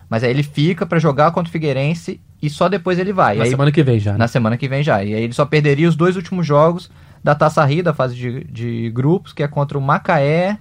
mas 0.07 0.23
aí 0.23 0.29
ele 0.29 0.43
fica 0.43 0.85
para 0.85 0.99
jogar 0.99 1.31
contra 1.31 1.49
o 1.49 1.51
Figueirense 1.51 2.21
e 2.41 2.49
só 2.49 2.67
depois 2.67 2.97
ele 2.97 3.13
vai. 3.13 3.37
Na 3.37 3.43
aí, 3.43 3.49
semana 3.49 3.71
que 3.71 3.83
vem 3.83 3.99
já. 3.99 4.13
né? 4.13 4.17
na 4.17 4.27
semana 4.27 4.57
que 4.57 4.67
vem 4.67 4.83
já. 4.83 5.03
E 5.03 5.13
aí 5.13 5.23
ele 5.23 5.33
só 5.33 5.45
perderia 5.45 5.87
os 5.87 5.95
dois 5.95 6.15
últimos 6.15 6.45
jogos 6.45 6.89
da 7.23 7.35
Taça 7.35 7.63
Rio, 7.65 7.83
da 7.83 7.93
fase 7.93 8.15
de, 8.15 8.43
de 8.45 8.89
grupos, 8.89 9.33
que 9.33 9.43
é 9.43 9.47
contra 9.47 9.77
o 9.77 9.81
Macaé 9.81 10.57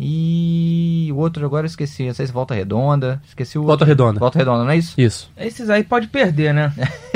e 0.00 1.10
o 1.12 1.16
outro 1.16 1.44
agora 1.44 1.64
eu 1.64 1.68
esqueci, 1.68 2.06
não 2.06 2.14
sei 2.14 2.26
se 2.26 2.32
Volta 2.32 2.54
Redonda, 2.54 3.20
esqueci 3.26 3.58
o 3.58 3.62
Volta 3.62 3.72
outro. 3.72 3.86
Redonda. 3.86 4.20
Volta 4.20 4.38
Redonda, 4.38 4.62
não 4.62 4.70
é 4.70 4.76
isso? 4.76 4.94
Isso. 4.96 5.32
Esses 5.36 5.68
aí 5.68 5.82
pode 5.82 6.06
perder, 6.06 6.54
né? 6.54 6.72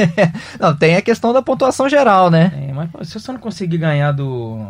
não, 0.58 0.74
tem 0.74 0.96
a 0.96 1.02
questão 1.02 1.32
da 1.32 1.40
pontuação 1.40 1.88
geral, 1.88 2.28
né? 2.28 2.52
É, 2.56 2.72
mas 2.72 3.08
se 3.08 3.20
você 3.20 3.30
não 3.30 3.38
conseguir 3.38 3.78
ganhar 3.78 4.10
do 4.10 4.66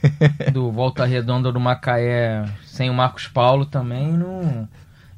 do 0.54 0.72
Volta 0.72 1.04
Redonda 1.04 1.52
do 1.52 1.60
Macaé 1.60 2.46
sem 2.64 2.88
o 2.88 2.94
Marcos 2.94 3.28
Paulo 3.28 3.66
também, 3.66 4.10
não. 4.10 4.66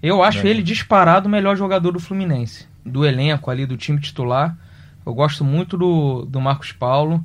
Eu 0.03 0.21
acho 0.21 0.45
ele 0.45 0.65
disparado 0.65 1.29
o 1.29 1.31
melhor 1.31 1.57
jogador 1.57 1.93
do 1.93 2.01
Fluminense, 2.01 2.67
do 2.85 3.07
elenco 3.07 3.51
ali 3.51 3.67
do 3.67 3.77
time 3.77 4.01
titular. 4.01 4.57
Eu 5.05 5.15
gosto 5.15 5.45
muito 5.45 5.77
do, 5.77 6.25
do 6.25 6.41
Marcos 6.41 6.73
Paulo. 6.73 7.25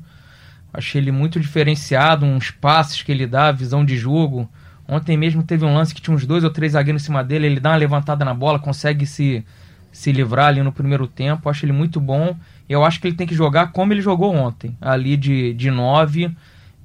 Achei 0.73 1.01
ele 1.01 1.11
muito 1.11 1.39
diferenciado, 1.39 2.25
uns 2.25 2.51
passes 2.51 3.01
que 3.01 3.11
ele 3.11 3.25
dá, 3.25 3.51
visão 3.51 3.83
de 3.85 3.97
jogo. 3.97 4.49
Ontem 4.87 5.17
mesmo 5.17 5.43
teve 5.43 5.65
um 5.65 5.73
lance 5.73 5.93
que 5.93 6.01
tinha 6.01 6.15
uns 6.15 6.25
dois 6.25 6.43
ou 6.43 6.49
três 6.49 6.73
zagueiros 6.73 7.01
em 7.01 7.05
cima 7.05 7.23
dele, 7.23 7.47
ele 7.47 7.59
dá 7.59 7.71
uma 7.71 7.77
levantada 7.77 8.23
na 8.23 8.33
bola, 8.33 8.59
consegue 8.59 9.05
se, 9.05 9.43
se 9.91 10.11
livrar 10.11 10.47
ali 10.47 10.61
no 10.61 10.71
primeiro 10.71 11.07
tempo. 11.07 11.49
Acho 11.49 11.65
ele 11.65 11.73
muito 11.73 11.99
bom. 11.99 12.35
Eu 12.69 12.85
acho 12.85 12.99
que 12.99 13.07
ele 13.07 13.15
tem 13.15 13.27
que 13.27 13.35
jogar 13.35 13.71
como 13.71 13.93
ele 13.93 14.01
jogou 14.01 14.35
ontem, 14.35 14.77
ali 14.79 15.17
de, 15.17 15.53
de 15.53 15.69
nove. 15.69 16.33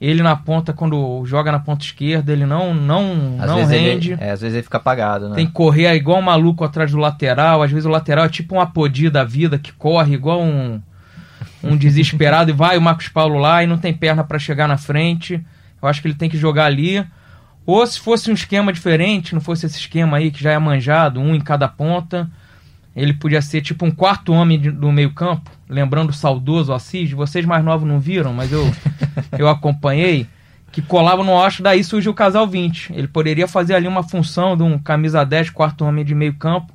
Ele 0.02 0.20
na 0.20 0.34
ponta, 0.34 0.72
quando 0.72 1.24
joga 1.26 1.52
na 1.52 1.60
ponta 1.60 1.84
esquerda, 1.84 2.32
ele 2.32 2.44
não, 2.44 2.74
não, 2.74 3.36
Às 3.38 3.48
não 3.48 3.64
rende. 3.64 4.14
Ele, 4.14 4.20
é, 4.20 4.32
às 4.32 4.40
vezes 4.40 4.56
ele 4.56 4.64
fica 4.64 4.78
apagado, 4.78 5.28
né? 5.28 5.36
Tem 5.36 5.46
que 5.46 5.52
correr 5.52 5.94
igual 5.94 6.18
um 6.18 6.22
maluco 6.22 6.64
atrás 6.64 6.90
do 6.90 6.98
lateral. 6.98 7.62
Às 7.62 7.70
vezes 7.70 7.86
o 7.86 7.88
lateral 7.88 8.24
é 8.24 8.28
tipo 8.28 8.56
um 8.56 8.60
apodi 8.60 9.08
da 9.08 9.22
vida 9.22 9.60
que 9.60 9.72
corre 9.72 10.14
igual 10.14 10.42
um, 10.42 10.82
um 11.62 11.76
desesperado 11.76 12.50
e 12.50 12.52
vai 12.52 12.76
o 12.76 12.82
Marcos 12.82 13.06
Paulo 13.06 13.38
lá 13.38 13.62
e 13.62 13.66
não 13.68 13.78
tem 13.78 13.94
perna 13.94 14.24
para 14.24 14.40
chegar 14.40 14.66
na 14.66 14.76
frente. 14.76 15.40
Eu 15.80 15.88
acho 15.88 16.02
que 16.02 16.08
ele 16.08 16.16
tem 16.16 16.28
que 16.28 16.36
jogar 16.36 16.64
ali. 16.64 17.06
Ou 17.64 17.86
se 17.86 18.00
fosse 18.00 18.28
um 18.28 18.34
esquema 18.34 18.72
diferente, 18.72 19.34
não 19.34 19.40
fosse 19.40 19.66
esse 19.66 19.78
esquema 19.78 20.16
aí 20.16 20.32
que 20.32 20.42
já 20.42 20.50
é 20.50 20.58
manjado, 20.58 21.20
um 21.20 21.32
em 21.32 21.40
cada 21.40 21.68
ponta, 21.68 22.28
ele 22.94 23.12
podia 23.14 23.40
ser 23.40 23.60
tipo 23.62 23.84
um 23.86 23.90
quarto 23.90 24.32
homem 24.32 24.58
de- 24.60 24.70
do 24.70 24.92
meio-campo, 24.92 25.50
lembrando 25.68 26.10
o 26.10 26.12
saudoso 26.12 26.72
Assis. 26.72 27.10
Vocês 27.12 27.44
mais 27.46 27.64
novos 27.64 27.88
não 27.88 27.98
viram, 27.98 28.32
mas 28.32 28.52
eu, 28.52 28.70
eu 29.38 29.48
acompanhei. 29.48 30.26
Que 30.70 30.80
colava 30.80 31.22
no 31.22 31.38
acho, 31.38 31.62
daí 31.62 31.84
surge 31.84 32.08
o 32.08 32.14
casal 32.14 32.46
20. 32.46 32.94
Ele 32.94 33.06
poderia 33.06 33.46
fazer 33.46 33.74
ali 33.74 33.86
uma 33.86 34.02
função 34.02 34.56
de 34.56 34.62
um 34.62 34.78
camisa 34.78 35.22
10, 35.22 35.50
quarto 35.50 35.84
homem 35.84 36.02
de 36.02 36.14
meio-campo, 36.14 36.72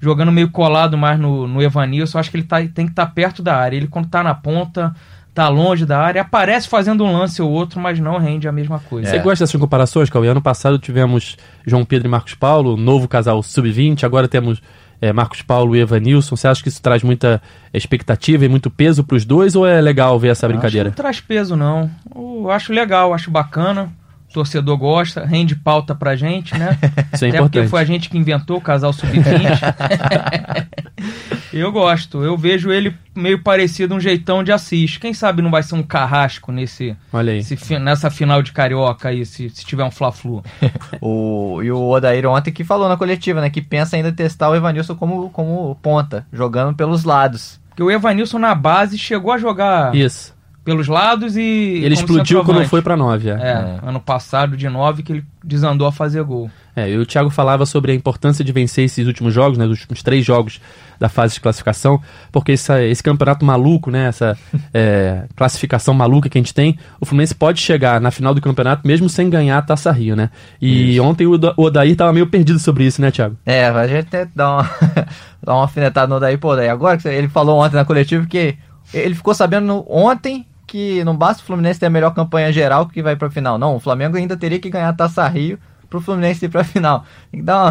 jogando 0.00 0.32
meio 0.32 0.50
colado 0.50 0.98
mais 0.98 1.16
no, 1.18 1.46
no 1.46 1.62
Evanilson. 1.62 2.18
Eu 2.18 2.20
acho 2.20 2.30
que 2.30 2.36
ele 2.36 2.44
tá, 2.44 2.56
tem 2.58 2.86
que 2.86 2.90
estar 2.92 3.06
perto 3.06 3.44
da 3.44 3.56
área. 3.56 3.76
Ele, 3.76 3.86
quando 3.86 4.08
tá 4.08 4.20
na 4.20 4.34
ponta, 4.34 4.92
tá 5.32 5.48
longe 5.48 5.86
da 5.86 6.00
área, 6.00 6.22
aparece 6.22 6.66
fazendo 6.66 7.04
um 7.04 7.12
lance 7.12 7.40
ou 7.40 7.48
outro, 7.48 7.78
mas 7.78 8.00
não 8.00 8.18
rende 8.18 8.48
a 8.48 8.52
mesma 8.52 8.80
coisa. 8.80 9.10
Você 9.10 9.18
gosta 9.20 9.44
dessas 9.44 9.60
comparações, 9.60 10.10
Cauê? 10.10 10.26
Ano 10.26 10.42
passado 10.42 10.76
tivemos 10.76 11.36
João 11.64 11.84
Pedro 11.84 12.08
e 12.08 12.10
Marcos 12.10 12.34
Paulo, 12.34 12.76
novo 12.76 13.06
casal 13.06 13.40
sub-20, 13.44 14.02
agora 14.02 14.26
temos 14.26 14.60
é, 15.00 15.12
Marcos 15.12 15.42
Paulo 15.42 15.76
e 15.76 15.80
Evanilson. 15.80 16.36
Você 16.36 16.48
acha 16.48 16.62
que 16.62 16.68
isso 16.68 16.82
traz 16.82 17.02
muita 17.02 17.40
expectativa 17.72 18.44
e 18.44 18.48
muito 18.48 18.70
peso 18.70 19.04
para 19.04 19.16
os 19.16 19.24
dois 19.24 19.54
ou 19.54 19.66
é 19.66 19.80
legal 19.80 20.18
ver 20.18 20.28
essa 20.28 20.48
brincadeira? 20.48 20.88
Não 20.88 20.96
traz 20.96 21.20
peso, 21.20 21.56
não. 21.56 21.90
Eu 22.14 22.50
acho 22.50 22.72
legal, 22.72 23.14
acho 23.14 23.30
bacana. 23.30 23.90
O 24.30 24.32
torcedor 24.32 24.76
gosta, 24.76 25.24
rende 25.24 25.54
pauta 25.56 25.94
pra 25.94 26.14
gente, 26.16 26.56
né? 26.58 26.76
Isso 27.12 27.24
é 27.24 27.28
Até 27.28 27.38
porque 27.38 27.58
importante. 27.58 27.68
foi 27.68 27.80
a 27.80 27.84
gente 27.84 28.10
que 28.10 28.18
inventou 28.18 28.58
o 28.58 28.60
casal 28.60 28.92
sub-20. 28.92 29.22
eu 31.52 31.70
gosto, 31.72 32.22
eu 32.22 32.36
vejo 32.36 32.70
ele 32.70 32.94
meio 33.14 33.42
parecido 33.42 33.94
um 33.94 34.00
jeitão 34.00 34.42
de 34.44 34.52
Assis. 34.52 34.96
Quem 34.96 35.14
sabe 35.14 35.42
não 35.42 35.50
vai 35.50 35.62
ser 35.62 35.74
um 35.74 35.82
carrasco 35.82 36.52
nesse, 36.52 36.96
Olha 37.12 37.32
aí. 37.32 37.38
esse 37.38 37.78
nessa 37.78 38.10
final 38.10 38.42
de 38.42 38.52
carioca 38.52 39.08
aí, 39.08 39.24
se, 39.24 39.48
se 39.50 39.64
tiver 39.64 39.84
um 39.84 39.90
Fla-Flu. 39.90 40.42
O, 41.00 41.62
e 41.62 41.70
o 41.70 41.88
Odair 41.88 42.26
ontem 42.26 42.50
que 42.50 42.64
falou 42.64 42.88
na 42.88 42.96
coletiva, 42.96 43.40
né? 43.40 43.50
Que 43.50 43.60
pensa 43.60 43.96
ainda 43.96 44.10
testar 44.12 44.48
o 44.50 44.54
Evanilson 44.54 44.94
como, 44.94 45.30
como 45.30 45.74
ponta, 45.82 46.26
jogando 46.32 46.74
pelos 46.74 47.04
lados. 47.04 47.60
Porque 47.68 47.82
o 47.82 47.90
Evanilson 47.90 48.38
na 48.38 48.54
base 48.54 48.98
chegou 48.98 49.32
a 49.32 49.38
jogar 49.38 49.94
Isso. 49.94 50.34
pelos 50.64 50.88
lados 50.88 51.36
e. 51.36 51.40
Ele 51.84 51.94
explodiu 51.94 52.42
quando 52.44 52.66
foi 52.66 52.80
para 52.80 52.96
9. 52.96 53.28
É. 53.28 53.32
É, 53.32 53.78
ano 53.82 54.00
passado 54.00 54.56
de 54.56 54.68
9 54.68 55.02
que 55.02 55.12
ele 55.12 55.24
desandou 55.44 55.86
a 55.86 55.92
fazer 55.92 56.22
gol. 56.22 56.50
É, 56.76 56.90
e 56.90 56.98
o 56.98 57.06
Thiago 57.06 57.30
falava 57.30 57.64
sobre 57.64 57.90
a 57.90 57.94
importância 57.94 58.44
de 58.44 58.52
vencer 58.52 58.84
esses 58.84 59.06
últimos 59.06 59.32
jogos, 59.32 59.56
né, 59.56 59.64
os 59.64 59.70
últimos 59.80 60.02
três 60.02 60.24
jogos 60.24 60.60
da 61.00 61.08
fase 61.08 61.34
de 61.34 61.40
classificação, 61.40 62.00
porque 62.30 62.52
essa- 62.52 62.82
esse 62.84 63.02
campeonato 63.02 63.44
maluco, 63.46 63.90
né, 63.90 64.06
essa 64.08 64.36
é, 64.74 65.24
classificação 65.34 65.94
maluca 65.94 66.28
que 66.28 66.36
a 66.36 66.40
gente 66.40 66.52
tem, 66.52 66.78
o 67.00 67.06
Fluminense 67.06 67.34
pode 67.34 67.60
chegar 67.60 67.98
na 68.00 68.10
final 68.10 68.34
do 68.34 68.40
campeonato 68.42 68.86
mesmo 68.86 69.08
sem 69.08 69.30
ganhar 69.30 69.56
a 69.58 69.62
Taça 69.62 69.90
Rio, 69.90 70.14
né? 70.14 70.28
E 70.60 71.00
ontem 71.00 71.26
o 71.26 71.32
o 71.56 71.62
Odair 71.62 71.96
tava 71.96 72.12
meio 72.12 72.26
perdido 72.26 72.58
sobre 72.58 72.84
isso, 72.84 73.00
né, 73.00 73.10
Thiago? 73.10 73.36
É, 73.46 73.66
a 73.66 73.86
gente 73.86 74.08
dá 74.34 74.52
uma, 74.56 74.62
dá 75.42 75.54
uma 75.54 75.62
alfinetada 75.62 76.06
no 76.06 76.16
Odair. 76.16 76.38
Pô, 76.38 76.52
Odair, 76.52 76.70
agora 76.70 76.98
que 76.98 77.08
ele 77.08 77.28
falou 77.28 77.58
ontem 77.58 77.76
na 77.76 77.84
coletiva 77.84 78.26
que 78.26 78.56
ele 78.92 79.14
ficou 79.14 79.32
sabendo 79.34 79.84
ontem 79.88 80.46
que 80.66 81.02
não 81.04 81.16
basta 81.16 81.42
o 81.42 81.46
Fluminense 81.46 81.78
ter 81.80 81.86
a 81.86 81.90
melhor 81.90 82.12
campanha 82.12 82.52
geral 82.52 82.86
que 82.86 83.02
vai 83.02 83.16
pra 83.16 83.30
final. 83.30 83.56
Não, 83.58 83.76
o 83.76 83.80
Flamengo 83.80 84.16
ainda 84.16 84.36
teria 84.36 84.58
que 84.58 84.68
ganhar 84.68 84.88
a 84.88 84.92
Taça 84.92 85.26
Rio 85.28 85.58
pro 85.88 86.00
Fluminense 86.00 86.44
ir 86.44 86.48
pra 86.48 86.64
final. 86.64 87.04
Tem 87.30 87.40
que 87.40 87.46
dar 87.46 87.70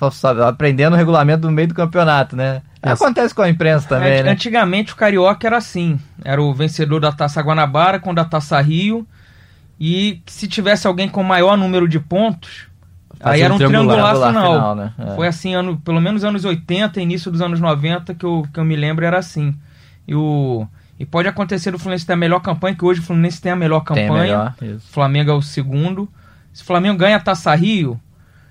uma... 0.00 0.10
sabe, 0.12 0.42
aprendendo 0.42 0.94
o 0.94 0.96
regulamento 0.96 1.42
do 1.42 1.50
meio 1.50 1.68
do 1.68 1.74
campeonato, 1.74 2.36
né? 2.36 2.62
Acontece 2.80 3.34
com 3.34 3.42
a 3.42 3.48
imprensa 3.48 3.88
também, 3.88 4.12
É, 4.12 4.22
né? 4.22 4.30
Antigamente 4.30 4.92
o 4.92 4.96
Carioca 4.96 5.46
era 5.46 5.56
assim. 5.56 5.98
Era 6.24 6.40
o 6.40 6.54
vencedor 6.54 7.00
da 7.00 7.10
Taça 7.10 7.40
Guanabara 7.42 7.98
com 7.98 8.14
da 8.14 8.24
Taça 8.24 8.60
Rio. 8.60 9.06
E 9.80 10.22
se 10.26 10.46
tivesse 10.46 10.86
alguém 10.86 11.08
com 11.08 11.22
maior 11.22 11.56
número 11.56 11.88
de 11.88 11.98
pontos, 12.00 12.66
Fazia 13.18 13.32
aí 13.34 13.42
era 13.42 13.52
um 13.52 13.56
um 13.56 13.58
triangular. 13.58 13.96
triangular, 13.96 14.28
final. 14.32 14.52
final, 14.54 14.74
né? 14.76 14.92
É. 14.98 15.14
Foi 15.16 15.26
assim, 15.26 15.54
ano, 15.54 15.76
pelo 15.78 16.00
menos 16.00 16.24
anos 16.24 16.44
80, 16.44 17.00
início 17.00 17.30
dos 17.30 17.40
anos 17.40 17.58
90, 17.60 18.14
que 18.14 18.24
eu, 18.24 18.46
que 18.52 18.60
eu 18.60 18.64
me 18.64 18.76
lembro 18.76 19.04
era 19.04 19.18
assim. 19.18 19.54
E, 20.06 20.14
o, 20.14 20.66
e 20.98 21.04
pode 21.04 21.28
acontecer 21.28 21.70
do 21.72 21.78
Fluminense 21.78 22.06
ter 22.06 22.12
a 22.12 22.16
melhor 22.16 22.40
campanha, 22.40 22.74
que 22.76 22.84
hoje 22.84 23.00
o 23.00 23.02
Fluminense 23.02 23.40
tem 23.40 23.52
a 23.52 23.56
melhor 23.56 23.80
Tem 23.84 24.06
campanha. 24.06 24.22
melhor, 24.22 24.54
O 24.60 24.64
isso. 24.64 24.86
Flamengo 24.92 25.30
é 25.30 25.34
o 25.34 25.42
segundo. 25.42 26.08
Se 26.58 26.64
o 26.64 26.66
Flamengo 26.66 26.98
ganha 26.98 27.14
a 27.14 27.20
Taça 27.20 27.54
Rio 27.54 28.00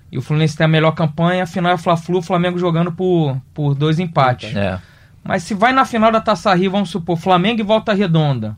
e 0.09 0.17
o 0.17 0.21
Fluminense 0.21 0.55
tem 0.55 0.63
a 0.63 0.67
melhor 0.69 0.91
campanha, 0.91 1.43
afinal 1.43 1.73
é 1.73 1.75
o 1.75 1.77
Fla-Flu, 1.77 2.19
o 2.19 2.21
Flamengo 2.21 2.57
jogando 2.57 2.89
por, 2.89 3.37
por 3.53 3.75
dois 3.75 3.99
empates. 3.99 4.55
É. 4.55 4.79
Mas 5.21 5.43
se 5.43 5.53
vai 5.53 5.73
na 5.73 5.83
final 5.83 6.09
da 6.09 6.21
Taça 6.21 6.53
Rio, 6.53 6.71
vamos 6.71 6.89
supor, 6.89 7.17
Flamengo 7.17 7.59
e 7.59 7.65
Volta 7.65 7.93
Redonda. 7.93 8.55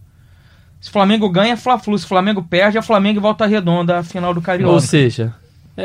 Se 0.80 0.90
o 0.90 0.94
Flamengo 0.94 1.28
ganha, 1.32 1.54
é 1.54 1.58
Fla-Flu. 1.58 1.98
Se 1.98 2.06
o 2.06 2.08
Flamengo 2.08 2.44
perde, 2.44 2.78
é 2.78 2.82
Flamengo 2.84 3.18
e 3.18 3.22
Volta 3.24 3.48
Redonda, 3.48 3.98
a 3.98 4.04
final 4.04 4.36
do 4.36 4.42
Carioca. 4.42 4.72
Ou 4.72 4.80
seja, 4.80 5.34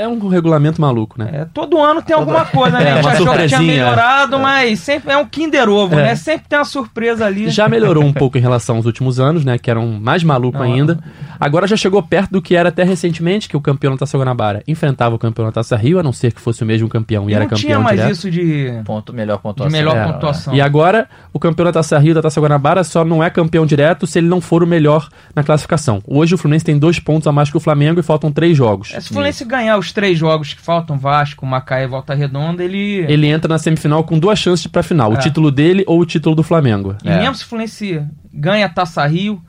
é 0.01 0.09
um 0.09 0.29
regulamento 0.29 0.81
maluco, 0.81 1.17
né? 1.19 1.31
É, 1.33 1.45
todo 1.53 1.81
ano 1.81 2.03
tem 2.03 2.15
alguma 2.15 2.45
coisa, 2.45 2.79
né? 2.79 2.85
É, 2.89 2.93
a 2.93 3.03
gente 3.03 3.09
achou 3.23 3.33
que 3.35 3.47
tinha 3.47 3.61
melhorado, 3.61 4.39
mas 4.39 4.81
sempre 4.81 5.13
é 5.13 5.17
um 5.17 5.25
Kinder 5.27 5.69
Ovo, 5.69 5.95
É. 5.95 6.03
né? 6.03 6.17
Sempre 6.17 6.47
tem 6.49 6.59
uma 6.59 6.65
surpresa 6.65 7.25
ali. 7.27 7.49
Já 7.51 7.69
melhorou 7.69 8.05
um 8.05 8.13
pouco 8.13 8.37
em 8.37 8.41
relação 8.41 8.77
aos 8.77 8.87
últimos 8.87 9.19
anos, 9.21 9.45
né? 9.45 9.59
Que 9.59 9.71
eram 9.71 9.87
mais 10.01 10.23
maluco 10.25 10.59
Não, 10.59 10.65
ainda. 10.65 10.99
Agora 11.41 11.67
já 11.67 11.77
chegou 11.77 12.03
perto 12.03 12.33
do 12.33 12.43
que 12.43 12.55
era 12.55 12.69
até 12.69 12.85
recentemente, 12.85 13.49
que 13.49 13.57
o 13.57 13.61
campeão 13.61 13.93
da 13.93 13.99
Taça 13.99 14.17
Guanabara 14.19 14.63
enfrentava 14.69 15.15
o 15.15 15.19
campeão 15.19 15.47
da 15.47 15.53
Taça 15.53 15.77
Rio, 15.77 15.99
a 15.99 16.03
não 16.03 16.13
ser 16.13 16.33
que 16.33 16.41
fosse 16.41 16.63
o 16.63 16.67
mesmo 16.67 16.89
campeão 16.89 17.29
e, 17.29 17.33
E 17.33 17.35
era 17.35 17.45
não 17.45 17.51
campeão 17.51 17.67
tinha 17.67 17.79
mais 17.81 17.97
direto. 17.99 18.13
isso 18.13 18.31
de, 18.31 18.81
Ponto, 18.85 19.13
melhor 19.13 19.37
de 19.37 19.43
pontuação. 19.43 19.73
melhor 19.73 19.97
É. 19.97 20.05
pontuação. 20.13 20.55
E 20.55 20.61
agora, 20.61 21.09
o 21.33 21.39
campeão 21.39 21.65
da 21.65 21.73
Taça 21.73 21.99
Rio 21.99 22.15
da 22.15 22.23
Taça 22.23 22.41
Guanabara 22.41 22.85
só 22.85 23.05
não 23.05 23.23
é 23.23 23.31
campeão 23.31 23.67
direto 23.67 24.07
se 24.07 24.19
ele 24.19 24.29
não 24.29 24.41
for 24.41 24.63
o 24.63 24.67
melhor 24.67 25.09
na 25.35 25.43
classificação. 25.43 26.01
Hoje 26.07 26.35
o 26.35 26.39
Fluminense 26.39 26.65
tem 26.65 26.79
dois 26.79 26.99
pontos 26.99 27.27
a 27.27 27.33
mais 27.33 27.51
que 27.51 27.57
o 27.57 27.61
Flamengo 27.61 28.01
e 28.01 28.03
faltam 28.03 28.31
três 28.33 28.57
jogos. 28.57 28.93
É, 28.95 29.01
se 29.01 29.11
o 29.11 29.15
Fluminense 29.15 29.45
ganhar 29.45 29.77
os 29.85 29.93
três 29.93 30.19
jogos 30.19 30.53
que 30.55 30.61
faltam, 30.61 30.99
Vasco, 30.99 31.47
Macaé 31.47 31.85
e 31.85 31.87
Volta 31.87 32.15
Redonda, 32.15 32.65
ele... 32.65 33.05
Ele 33.09 33.27
entra 33.27 33.49
na 33.49 33.59
semifinal 33.59 34.03
com 34.05 34.19
duas 34.19 34.39
chances 34.39 34.67
pra 34.67 34.83
final, 34.83 35.13
o 35.13 35.15
É. 35.15 35.19
título 35.19 35.51
dele 35.51 35.85
ou 35.87 36.01
o 36.01 36.07
título 36.07 36.35
do 36.35 36.43
Flamengo. 36.43 36.97
E 37.05 37.09
mesmo 37.09 37.35
se 37.35 37.45
o 37.45 37.47
Fluminense 37.47 38.03
ganha 38.33 38.67
a 38.67 38.69
Taça 38.69 39.07
Rio, 39.07 39.41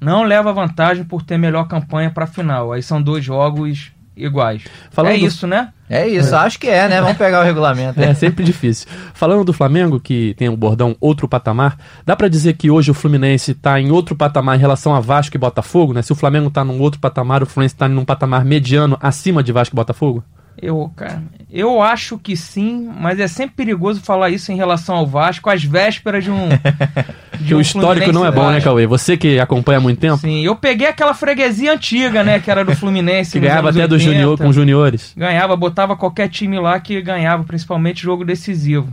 não 0.00 0.24
leva 0.24 0.52
vantagem 0.52 1.04
por 1.04 1.22
ter 1.22 1.38
melhor 1.38 1.68
campanha 1.68 2.10
pra 2.10 2.26
final. 2.26 2.72
Aí 2.72 2.82
são 2.82 3.00
dois 3.00 3.24
jogos 3.24 3.92
iguais. 4.16 4.64
Falando 4.90 5.12
é 5.12 5.16
isso, 5.16 5.46
né? 5.46 5.68
É 5.92 6.08
isso, 6.08 6.34
acho 6.34 6.58
que 6.58 6.68
é, 6.68 6.88
né? 6.88 7.02
Vamos 7.02 7.18
pegar 7.18 7.40
o 7.40 7.44
regulamento. 7.44 8.00
É 8.00 8.14
sempre 8.14 8.42
difícil. 8.42 8.88
Falando 9.12 9.44
do 9.44 9.52
Flamengo, 9.52 10.00
que 10.00 10.34
tem 10.38 10.48
o 10.48 10.56
bordão 10.56 10.96
outro 10.98 11.28
patamar, 11.28 11.76
dá 12.06 12.16
pra 12.16 12.28
dizer 12.28 12.54
que 12.54 12.70
hoje 12.70 12.90
o 12.90 12.94
Fluminense 12.94 13.52
tá 13.52 13.78
em 13.78 13.90
outro 13.90 14.16
patamar 14.16 14.56
em 14.56 14.58
relação 14.58 14.94
a 14.94 15.00
Vasco 15.00 15.36
e 15.36 15.38
Botafogo, 15.38 15.92
né? 15.92 16.00
Se 16.00 16.10
o 16.10 16.16
Flamengo 16.16 16.50
tá 16.50 16.64
num 16.64 16.80
outro 16.80 16.98
patamar, 16.98 17.42
o 17.42 17.46
Fluminense 17.46 17.76
tá 17.76 17.88
num 17.88 18.06
patamar 18.06 18.42
mediano 18.42 18.96
acima 19.02 19.42
de 19.42 19.52
Vasco 19.52 19.74
e 19.74 19.76
Botafogo? 19.76 20.24
Eu, 20.60 20.90
cara, 20.94 21.22
eu 21.50 21.82
acho 21.82 22.18
que 22.18 22.36
sim, 22.36 22.90
mas 22.98 23.18
é 23.18 23.26
sempre 23.26 23.56
perigoso 23.56 24.00
falar 24.00 24.30
isso 24.30 24.52
em 24.52 24.56
relação 24.56 24.96
ao 24.96 25.06
Vasco, 25.06 25.50
às 25.50 25.62
vésperas 25.62 26.24
de 26.24 26.30
um. 26.30 26.48
de 27.40 27.48
Que 27.48 27.54
o 27.54 27.60
histórico 27.60 28.12
não 28.12 28.24
é 28.24 28.30
bom, 28.30 28.50
né. 28.50 28.60
Cauê? 28.60 28.86
Você 28.86 29.16
que 29.16 29.38
acompanha 29.38 29.78
há 29.78 29.80
muito 29.80 29.98
tempo, 29.98 30.18
Sim, 30.18 30.44
eu 30.44 30.54
peguei 30.54 30.86
aquela 30.86 31.14
freguesia 31.14 31.72
antiga, 31.72 32.22
né, 32.22 32.38
que 32.38 32.50
era 32.50 32.64
do 32.64 32.76
Fluminense. 32.76 33.32
que 33.32 33.40
ganhava 33.40 33.70
até 33.70 33.86
do 33.86 33.94
80. 33.94 34.12
junior, 34.12 34.38
com 34.38 34.48
os 34.48 34.54
juniores. 34.54 35.12
Ganhava, 35.16 35.56
botava 35.56 35.96
qualquer 35.96 36.28
time 36.28 36.58
lá 36.58 36.78
que 36.78 37.00
ganhava, 37.02 37.44
principalmente 37.44 38.02
jogo 38.02 38.24
decisivo. 38.24 38.92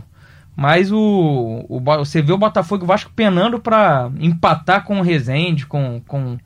Mas 0.56 0.90
o, 0.92 1.64
o 1.68 1.80
você 1.80 2.20
vê 2.20 2.32
o 2.32 2.38
Botafogo 2.38 2.82
e 2.82 2.84
o 2.84 2.86
Vasco 2.86 3.10
penando 3.14 3.58
pra 3.58 4.10
empatar 4.18 4.84
com 4.84 4.98
o 4.98 5.02
Rezende, 5.02 5.66
com, 5.66 6.02
com, 6.06 6.36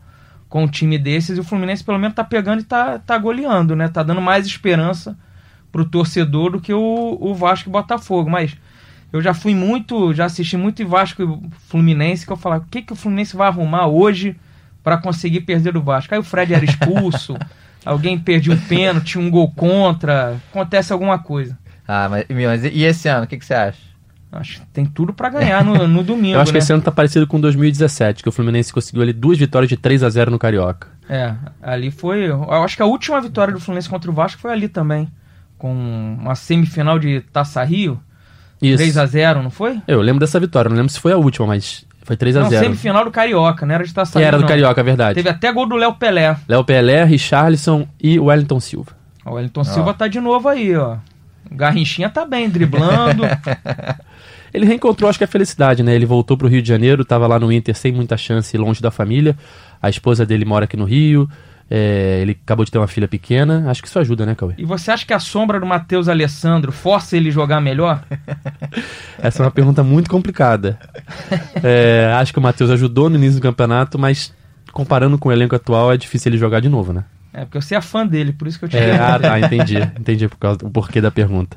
com 0.55 0.63
um 0.63 0.69
time 0.69 0.97
desses, 0.97 1.37
e 1.37 1.41
o 1.41 1.43
Fluminense 1.43 1.83
pelo 1.83 1.99
menos 1.99 2.15
tá 2.15 2.23
pegando 2.23 2.61
e 2.61 2.65
tá, 2.65 2.97
tá 3.01 3.19
goleando, 3.19 3.75
né? 3.75 3.89
Tá 3.89 4.05
dando 4.05 4.21
mais 4.21 4.47
esperança 4.47 5.19
pro 5.73 5.85
torcedor 5.85 6.53
do 6.53 6.61
que 6.61 6.73
o, 6.73 7.19
o 7.21 7.35
Vasco 7.35 7.69
e 7.69 7.71
o 7.71 7.73
Botafogo. 7.73 8.31
Mas 8.31 8.57
eu 9.13 9.21
já 9.21 9.35
fui 9.35 9.53
muito, 9.53 10.15
já 10.15 10.27
assisti 10.27 10.57
muito 10.57 10.81
em 10.81 10.85
Vasco 10.85 11.25
e 11.25 11.51
Fluminense, 11.67 12.25
que 12.25 12.31
eu 12.31 12.37
falava, 12.37 12.63
o 12.63 12.69
que, 12.69 12.83
que 12.83 12.93
o 12.93 12.97
Fluminense 12.97 13.35
vai 13.35 13.49
arrumar 13.49 13.89
hoje 13.89 14.37
pra 14.81 14.97
conseguir 14.97 15.41
perder 15.41 15.73
do 15.73 15.83
Vasco? 15.83 16.15
Aí 16.15 16.21
o 16.21 16.23
Fred 16.23 16.55
era 16.55 16.65
expulso, 16.65 17.37
alguém 17.85 18.17
perdia 18.17 18.55
um 18.55 18.57
pênalti, 18.57 19.19
um 19.19 19.29
gol 19.29 19.51
contra, 19.51 20.37
acontece 20.53 20.93
alguma 20.93 21.19
coisa. 21.19 21.59
Ah, 21.89 22.09
mas, 22.09 22.27
mas 22.29 22.65
e 22.65 22.85
esse 22.85 23.09
ano, 23.09 23.25
o 23.25 23.27
que, 23.27 23.39
que 23.39 23.45
você 23.45 23.55
acha? 23.55 23.81
Acho 24.37 24.61
que 24.61 24.67
tem 24.69 24.85
tudo 24.85 25.13
pra 25.13 25.29
ganhar 25.29 25.65
no, 25.65 25.87
no 25.87 26.03
domingo, 26.05 26.35
Eu 26.37 26.41
acho 26.41 26.51
que 26.51 26.59
né? 26.59 26.63
esse 26.63 26.73
ano 26.73 26.83
tá 26.83 26.91
parecido 26.91 27.27
com 27.27 27.41
2017, 27.41 28.23
que 28.23 28.29
o 28.29 28.33
Fluminense 28.33 28.73
conseguiu 28.73 29.03
ali 29.03 29.13
duas 29.13 29.39
vitórias 29.39 29.69
de 29.69 29.77
3 29.77 30.03
a 30.03 30.11
0 30.11 30.31
no 30.31 30.39
Carioca. 30.39 30.89
É, 31.09 31.35
ali 31.63 31.91
foi. 31.91 32.25
Eu 32.27 32.51
acho 32.65 32.77
que 32.77 32.83
a 32.83 32.87
última 32.87 33.21
vitória 33.21 33.53
do 33.55 33.61
Fluminense 33.61 33.89
contra 33.89 34.11
o 34.11 34.15
Vasco 34.15 34.41
foi 34.41 34.53
ali 34.53 34.69
também. 34.69 35.09
Com 35.59 35.73
uma 36.21 36.35
semifinal 36.35 36.99
de 36.99 37.21
Taça 37.33 37.63
Rio. 37.63 38.01
Isso. 38.61 38.79
3 38.79 38.97
a 38.99 39.07
0 39.07 39.43
não 39.43 39.51
foi? 39.51 39.81
Eu 39.87 40.01
lembro 40.01 40.21
dessa 40.21 40.41
vitória, 40.41 40.69
não 40.69 40.77
lembro 40.77 40.91
se 40.93 40.99
foi 40.99 41.13
a 41.13 41.17
última, 41.17 41.47
mas 41.47 41.85
Foi 42.03 42.17
3 42.17 42.37
a 42.37 42.41
Não, 42.43 42.49
0 42.51 42.65
semifinal 42.65 43.05
do 43.05 43.11
Carioca, 43.11 43.65
não 43.67 43.75
era 43.75 43.85
de 43.85 43.91
E 43.91 43.95
saindo. 43.95 44.19
era 44.27 44.37
do 44.37 44.41
não. 44.43 44.49
Carioca, 44.49 44.81
é 44.81 44.85
verdade. 44.85 45.15
Teve 45.15 45.29
até 45.29 45.53
gol 45.53 45.67
do 45.69 45.77
Léo 45.77 45.95
Pelé. 45.95 46.37
Léo 46.49 46.65
Pelé, 46.65 47.05
Richarlison 47.05 47.87
e 48.03 48.19
Wellington 48.19 48.61
Silva. 48.61 48.93
O 49.25 49.33
Wellington 49.35 49.65
Silva 49.65 49.95
tá 49.95 50.07
de 50.09 50.21
novo 50.21 50.49
aí, 50.49 50.75
ó. 50.77 50.97
O 51.51 51.55
Garrinchinha 51.55 52.09
tá 52.09 52.25
bem, 52.25 52.49
driblando. 52.49 53.23
Ele 54.55 54.67
reencontrou, 54.67 55.11
acho 55.11 55.19
que 55.19 55.25
a 55.25 55.29
felicidade, 55.29 55.83
né? 55.83 55.93
Ele 55.97 56.07
voltou 56.07 56.37
pro 56.37 56.47
Rio 56.47 56.63
de 56.63 56.69
Janeiro, 56.69 57.05
tava 57.05 57.27
lá 57.27 57.41
no 57.41 57.51
Inter 57.51 57.75
sem 57.75 57.91
muita 57.91 58.17
chance, 58.17 58.57
longe 58.57 58.81
da 58.81 58.91
família. 58.91 59.37
A 59.83 59.91
esposa 59.91 60.25
dele 60.25 60.45
mora 60.45 60.65
aqui 60.65 60.77
no 60.77 60.85
Rio. 60.85 61.29
é, 61.69 62.21
ele 62.23 62.39
acabou 62.45 62.65
de 62.65 62.71
ter 62.71 62.79
uma 62.79 62.87
filha 62.87 63.09
pequena. 63.09 63.69
Acho 63.69 63.83
que 63.83 63.89
isso 63.89 63.99
ajuda, 63.99 64.25
né, 64.25 64.35
Cauê? 64.37 64.55
e 64.57 64.65
você 64.65 64.93
acha 64.93 65.05
que 65.05 65.13
a 65.13 65.19
sombra 65.19 65.59
do 65.59 65.67
Matheus 65.67 66.09
Alessandro 66.09 66.71
força 66.71 67.17
ele 67.17 67.33
jogar 67.33 67.61
melhor? 67.61 68.05
Essa 69.19 69.43
é 69.43 69.45
uma 69.45 69.51
pergunta 69.51 69.83
muito 69.83 70.09
complicada. 70.09 70.79
É, 71.63 72.15
acho 72.21 72.33
que 72.33 72.39
o 72.39 72.43
Matheus 72.43 72.71
ajudou 72.71 73.11
no 73.11 73.17
início 73.17 73.41
do 73.41 73.43
campeonato, 73.43 73.99
mas 73.99 74.33
comparando 74.73 75.19
com 75.19 75.31
o 75.31 75.33
elenco 75.33 75.57
atual, 75.57 75.93
é 75.93 75.97
difícil 75.97 76.31
ele 76.31 76.39
jogar 76.39 76.61
de 76.61 76.69
novo, 76.69 76.93
né? 76.93 77.05
É, 77.33 77.45
porque 77.45 77.61
você 77.61 77.75
é 77.75 77.81
fã 77.81 78.07
dele, 78.07 78.33
por 78.33 78.47
isso 78.47 78.59
que 78.59 78.67
eu 78.67 78.69
te 78.69 78.77
É, 78.77 78.97
ah, 78.97 79.19
tá, 79.19 79.41
entendi. 79.41 79.79
Entendi 79.99 80.29
por 80.29 80.37
causa, 80.37 80.59
o 80.63 80.71
porquê 80.71 81.01
da 81.01 81.11
pergunta. 81.11 81.57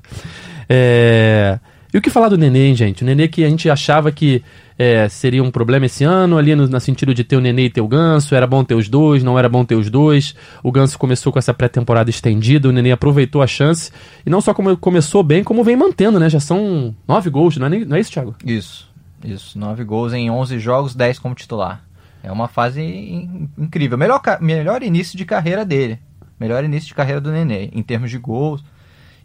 É, 0.68 1.60
e 1.94 1.98
o 1.98 2.02
que 2.02 2.10
falar 2.10 2.30
do 2.30 2.38
Nenê, 2.38 2.74
gente? 2.76 3.04
O 3.04 3.06
Nenê 3.06 3.28
que 3.28 3.44
a 3.44 3.50
gente 3.50 3.70
achava 3.70 4.12
que 4.12 4.44
é, 4.78 5.08
seria 5.10 5.42
um 5.44 5.50
problema 5.50 5.86
esse 5.86 6.04
ano, 6.04 6.38
ali 6.38 6.54
no, 6.56 6.68
no 6.68 6.80
sentido 6.80 7.14
de 7.14 7.24
ter 7.24 7.36
o 7.36 7.42
Nenê 7.42 7.66
e 7.66 7.70
ter 7.70 7.82
o 7.82 7.88
Ganso, 7.88 8.36
era 8.36 8.46
bom 8.46 8.64
ter 8.64 8.76
os 8.76 8.88
dois, 8.90 9.24
não 9.24 9.38
era 9.40 9.48
bom 9.50 9.64
ter 9.66 9.76
os 9.76 9.90
dois. 9.90 10.36
O 10.62 10.72
Ganso 10.72 11.00
começou 11.00 11.32
com 11.34 11.40
essa 11.40 11.54
pré-temporada 11.54 12.10
estendida, 12.10 12.68
o 12.68 12.72
Nenê 12.72 12.92
aproveitou 12.92 13.42
a 13.42 13.48
chance, 13.48 13.92
e 14.26 14.30
não 14.30 14.42
só 14.42 14.54
começou 14.54 15.24
bem, 15.24 15.44
como 15.44 15.64
vem 15.64 15.76
mantendo, 15.76 16.20
né? 16.20 16.30
Já 16.30 16.40
são 16.40 16.96
nove 17.08 17.30
gols, 17.30 17.58
não 17.58 17.68
é, 17.68 17.70
nem- 17.70 17.86
não 17.86 17.96
é 17.98 18.00
isso, 18.00 18.12
Thiago? 18.12 18.36
Isso, 18.46 18.90
isso. 19.24 19.58
Nove 19.58 19.84
gols 19.84 20.14
em 20.14 20.30
11 20.30 20.60
jogos, 20.60 20.94
10 20.94 21.18
como 21.20 21.34
titular. 21.36 21.84
É 22.22 22.32
uma 22.32 22.48
fase 22.48 22.82
in- 22.82 23.48
incrível. 23.58 23.98
Melhor, 23.98 24.22
melhor 24.42 24.84
início 24.84 25.18
de 25.18 25.24
carreira 25.24 25.64
dele. 25.64 26.00
Melhor 26.40 26.64
início 26.64 26.88
de 26.90 26.94
carreira 26.94 27.22
do 27.22 27.32
Nenê, 27.32 27.70
em 27.74 27.82
termos 27.82 28.12
de 28.12 28.18
gols 28.18 28.64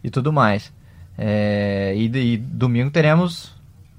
e 0.03 0.09
tudo 0.09 0.31
mais. 0.33 0.71
É, 1.17 1.93
e, 1.95 2.05
e 2.05 2.37
domingo 2.37 2.89
teremos 2.89 3.53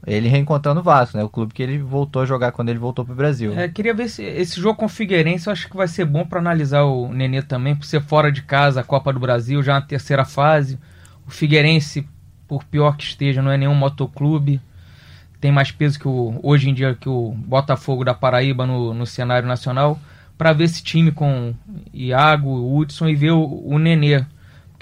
ele 0.06 0.28
reencontrando 0.28 0.80
o 0.80 0.82
Vasco, 0.82 1.16
né? 1.16 1.24
O 1.24 1.28
clube 1.28 1.54
que 1.54 1.62
ele 1.62 1.78
voltou 1.78 2.22
a 2.22 2.26
jogar 2.26 2.52
quando 2.52 2.68
ele 2.68 2.78
voltou 2.78 3.04
pro 3.04 3.14
Brasil. 3.14 3.58
É, 3.58 3.68
queria 3.68 3.94
ver 3.94 4.08
se 4.08 4.22
esse 4.22 4.60
jogo 4.60 4.78
com 4.78 4.84
o 4.84 4.88
Figueirense 4.88 5.46
eu 5.46 5.52
acho 5.52 5.68
que 5.68 5.76
vai 5.76 5.88
ser 5.88 6.04
bom 6.04 6.26
pra 6.26 6.40
analisar 6.40 6.82
o 6.82 7.12
Nenê 7.12 7.40
também, 7.40 7.74
por 7.74 7.86
ser 7.86 8.02
fora 8.02 8.30
de 8.30 8.42
casa, 8.42 8.80
a 8.80 8.84
Copa 8.84 9.12
do 9.12 9.20
Brasil, 9.20 9.62
já 9.62 9.74
na 9.74 9.82
terceira 9.82 10.24
fase. 10.24 10.78
O 11.26 11.30
Figueirense, 11.30 12.06
por 12.46 12.64
pior 12.64 12.96
que 12.96 13.04
esteja, 13.04 13.40
não 13.40 13.50
é 13.50 13.56
nenhum 13.56 13.74
motoclube. 13.74 14.60
Tem 15.40 15.50
mais 15.50 15.70
peso 15.70 15.98
que 15.98 16.08
o 16.08 16.38
hoje 16.42 16.68
em 16.68 16.74
dia 16.74 16.94
que 16.94 17.08
o 17.08 17.34
Botafogo 17.36 18.04
da 18.04 18.14
Paraíba 18.14 18.66
no, 18.66 18.92
no 18.92 19.06
cenário 19.06 19.48
nacional. 19.48 19.98
Pra 20.36 20.52
ver 20.52 20.64
esse 20.64 20.82
time 20.82 21.12
com 21.12 21.54
Iago, 21.92 22.76
Hudson 22.76 23.08
e 23.08 23.14
ver 23.14 23.30
o, 23.30 23.62
o 23.64 23.78
Nenê. 23.78 24.24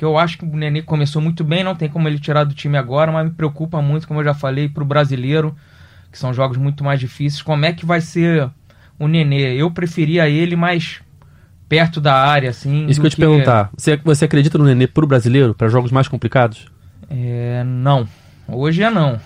Porque 0.03 0.05
eu 0.05 0.19
acho 0.19 0.37
que 0.37 0.45
o 0.45 0.57
Nenê 0.57 0.83
começou 0.83 1.23
muito 1.23 1.45
bem, 1.45 1.63
não 1.63 1.77
tem 1.77 1.89
como 1.89 2.09
ele 2.09 2.19
tirar 2.19 2.43
do 2.43 2.53
time 2.53 2.77
agora, 2.77 3.13
mas 3.13 3.25
me 3.25 3.31
preocupa 3.31 3.81
muito, 3.81 4.09
como 4.09 4.19
eu 4.19 4.25
já 4.25 4.35
falei, 4.35 4.69
pro 4.69 4.85
brasileiro 4.85 5.55
que 6.11 6.19
são 6.19 6.35
jogos 6.35 6.57
muito 6.57 6.83
mais 6.83 6.99
difíceis. 6.99 7.41
Como 7.41 7.65
é 7.65 7.73
que 7.73 7.87
vai 7.87 8.01
ser 8.01 8.51
o 8.99 9.07
Nenê? 9.07 9.55
Eu 9.55 9.71
preferia 9.71 10.29
ele 10.29 10.57
mais 10.57 11.01
perto 11.69 12.01
da 12.01 12.15
área, 12.15 12.51
assim. 12.51 12.87
Isso 12.89 13.01
que 13.01 13.07
eu 13.07 13.11
te 13.11 13.17
perguntar. 13.17 13.71
Você, 13.77 13.97
você 13.99 14.25
acredita 14.25 14.59
no 14.59 14.65
Nenê 14.65 14.89
pro 14.89 15.07
brasileiro, 15.07 15.55
para 15.55 15.69
jogos 15.69 15.93
mais 15.93 16.09
complicados? 16.09 16.67
É, 17.09 17.63
não. 17.65 18.09
Hoje 18.49 18.83
é 18.83 18.91
não. 18.91 19.21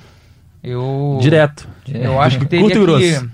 Eu. 0.63 1.19
Direto. 1.23 1.67
Eu 1.89 2.21
acho 2.21 2.39
que 2.39 2.45
teria 2.45 2.69
que, 2.69 3.29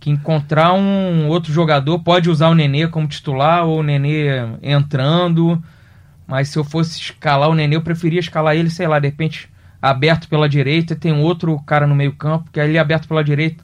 que 0.00 0.10
encontrar 0.10 0.74
um 0.74 1.28
outro 1.28 1.50
jogador. 1.50 1.98
Pode 2.00 2.28
usar 2.28 2.50
o 2.50 2.54
Nenê 2.54 2.86
como 2.88 3.08
titular 3.08 3.64
ou 3.64 3.80
o 3.80 3.82
Nenê 3.82 4.26
entrando. 4.62 5.62
Mas 6.26 6.48
se 6.48 6.58
eu 6.58 6.64
fosse 6.64 7.00
escalar 7.00 7.48
o 7.48 7.54
Nenê, 7.54 7.76
eu 7.76 7.82
preferia 7.82 8.20
escalar 8.20 8.56
ele, 8.56 8.70
sei 8.70 8.86
lá, 8.86 8.98
de 8.98 9.08
repente 9.08 9.48
aberto 9.80 10.28
pela 10.28 10.48
direita. 10.48 10.94
e 10.94 10.96
Tem 10.96 11.12
outro 11.12 11.58
cara 11.60 11.86
no 11.86 11.94
meio-campo, 11.94 12.50
que 12.50 12.58
ali 12.58 12.78
aberto 12.78 13.06
pela 13.06 13.22
direita. 13.22 13.62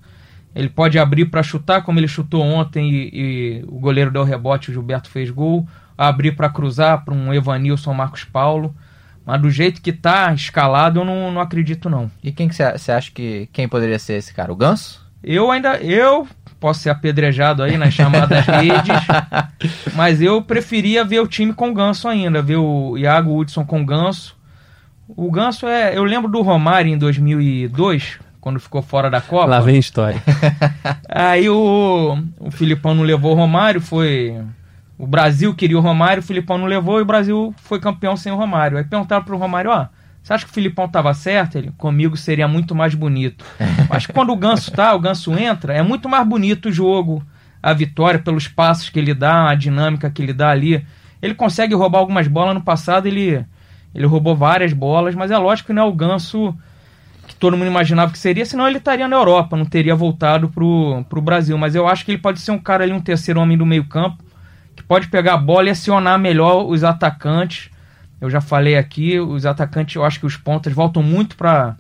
Ele 0.55 0.69
pode 0.69 0.99
abrir 0.99 1.27
para 1.27 1.43
chutar, 1.43 1.83
como 1.83 1.99
ele 1.99 2.09
chutou 2.09 2.43
ontem 2.43 2.91
e, 2.91 3.11
e 3.13 3.65
o 3.69 3.79
goleiro 3.79 4.11
deu 4.11 4.25
rebote, 4.25 4.71
o 4.71 4.73
Gilberto 4.73 5.09
fez 5.09 5.31
gol. 5.31 5.67
Abrir 5.97 6.33
para 6.33 6.49
cruzar 6.49 7.05
para 7.05 7.15
um 7.15 7.33
Evanilson 7.33 7.95
Marcos 7.95 8.25
Paulo. 8.25 8.75
Mas 9.25 9.41
do 9.41 9.51
jeito 9.51 9.81
que 9.81 9.93
tá 9.93 10.33
escalado, 10.35 11.01
eu 11.01 11.05
não, 11.05 11.31
não 11.31 11.41
acredito 11.41 11.89
não. 11.89 12.11
E 12.23 12.33
quem 12.33 12.49
que 12.49 12.55
você 12.55 12.93
acha 12.93 13.11
que 13.13 13.49
quem 13.53 13.69
poderia 13.69 13.99
ser 13.99 14.15
esse 14.15 14.35
cara? 14.35 14.53
O 14.53 14.57
Ganso? 14.57 15.07
Eu 15.23 15.51
ainda. 15.51 15.77
Eu 15.77 16.27
posso 16.61 16.81
ser 16.81 16.91
apedrejado 16.91 17.63
aí 17.63 17.77
nas 17.79 17.95
chamadas 17.95 18.45
redes. 18.47 18.95
Mas 19.95 20.21
eu 20.21 20.43
preferia 20.43 21.05
ver 21.05 21.21
o 21.21 21.27
time 21.27 21.55
com 21.55 21.73
ganso 21.73 22.07
ainda. 22.07 22.43
Ver 22.43 22.57
o 22.57 22.97
Iago 22.99 23.37
Hudson 23.37 23.65
com 23.65 23.85
ganso. 23.85 24.37
O 25.09 25.31
ganso 25.31 25.67
é. 25.67 25.97
Eu 25.97 26.05
lembro 26.05 26.31
do 26.31 26.43
Romário 26.43 26.93
em 26.93 26.99
2002, 26.99 28.21
quando 28.41 28.61
ficou 28.61 28.83
fora 28.83 29.11
da 29.11 29.21
Copa. 29.21 29.47
Lá 29.47 29.61
vem 29.61 29.79
história. 29.79 30.23
Aí 31.09 31.49
o, 31.49 32.19
o 32.39 32.51
Filipão 32.51 32.95
não 32.95 33.03
levou 33.03 33.33
o 33.33 33.37
Romário, 33.37 33.81
foi. 33.81 34.39
O 34.99 35.07
Brasil 35.07 35.55
queria 35.55 35.79
o 35.79 35.81
Romário, 35.81 36.23
o 36.23 36.27
Filipão 36.27 36.59
não 36.59 36.67
levou 36.67 36.99
e 36.99 37.03
o 37.03 37.07
Brasil 37.07 37.55
foi 37.63 37.81
campeão 37.81 38.17
sem 38.17 38.31
o 38.31 38.37
Romário. 38.37 38.77
Aí 38.77 38.85
perguntaram 38.85 39.25
pro 39.25 39.39
Romário, 39.39 39.71
ó, 39.71 39.87
você 40.23 40.35
acha 40.35 40.45
que 40.45 40.51
o 40.51 40.55
Filipão 40.55 40.89
tava 40.89 41.13
certo? 41.15 41.57
Ele, 41.57 41.73
comigo 41.77 42.17
seria 42.17 42.47
muito 42.47 42.75
mais 42.75 42.95
bonito. 42.95 43.45
Mas 43.89 44.07
quando 44.07 44.31
o 44.33 44.37
Ganso 44.37 44.71
tá, 44.71 44.95
o 44.95 45.01
Ganso 45.01 45.33
entra, 45.37 45.75
é 45.75 45.83
muito 45.83 46.09
mais 46.09 46.27
bonito 46.27 46.69
o 46.69 46.73
jogo, 46.73 47.25
a 47.63 47.73
vitória, 47.73 48.19
pelos 48.19 48.47
passos 48.47 48.89
que 48.89 48.99
ele 48.99 49.15
dá, 49.15 49.49
a 49.49 49.55
dinâmica 49.55 50.11
que 50.11 50.23
ele 50.23 50.33
dá 50.33 50.51
ali. 50.51 50.85
Ele 51.21 51.35
consegue 51.35 51.75
roubar 51.75 51.99
algumas 51.99 52.29
bolas 52.29 52.55
no 52.55 52.63
passado, 52.63 53.07
ele, 53.07 53.45
ele 53.95 54.07
roubou 54.07 54.37
várias 54.37 54.73
bolas, 54.73 55.15
mas 55.15 55.31
é 55.31 55.39
lógico 55.39 55.69
que 55.69 55.73
não 55.73 55.83
é 55.83 55.87
o 55.87 55.93
Ganso 55.93 56.57
que 57.31 57.37
todo 57.37 57.57
mundo 57.57 57.69
imaginava 57.69 58.11
que 58.11 58.19
seria, 58.19 58.45
senão 58.45 58.67
ele 58.67 58.79
estaria 58.79 59.07
na 59.07 59.17
Europa, 59.17 59.57
não 59.57 59.65
teria 59.65 59.95
voltado 59.95 60.49
pro, 60.49 61.05
pro 61.09 61.23
Brasil. 61.23 61.57
Mas 61.57 61.77
eu 61.77 61.87
acho 61.87 62.05
que 62.05 62.11
ele 62.11 62.19
pode 62.19 62.41
ser 62.41 62.51
um 62.51 62.59
cara 62.59 62.83
ali, 62.83 62.93
um 62.93 63.01
terceiro 63.01 63.41
homem 63.41 63.57
do 63.57 63.65
meio 63.65 63.85
campo, 63.85 64.23
que 64.75 64.83
pode 64.83 65.09
pegar 65.09 65.35
a 65.35 65.39
bola 65.39 65.69
e 65.69 65.71
acionar 65.71 66.19
melhor 66.19 66.67
os 66.67 66.83
atacantes. 66.83 67.71
Eu 68.21 68.29
já 68.29 68.41
falei 68.41 68.77
aqui, 68.77 69.19
os 69.19 69.47
atacantes, 69.47 69.97
eu 69.97 70.05
acho 70.05 70.21
que 70.21 70.27
os 70.27 70.37
pontas 70.37 70.73
voltam 70.73 71.03
muito 71.03 71.37
para 71.37 71.77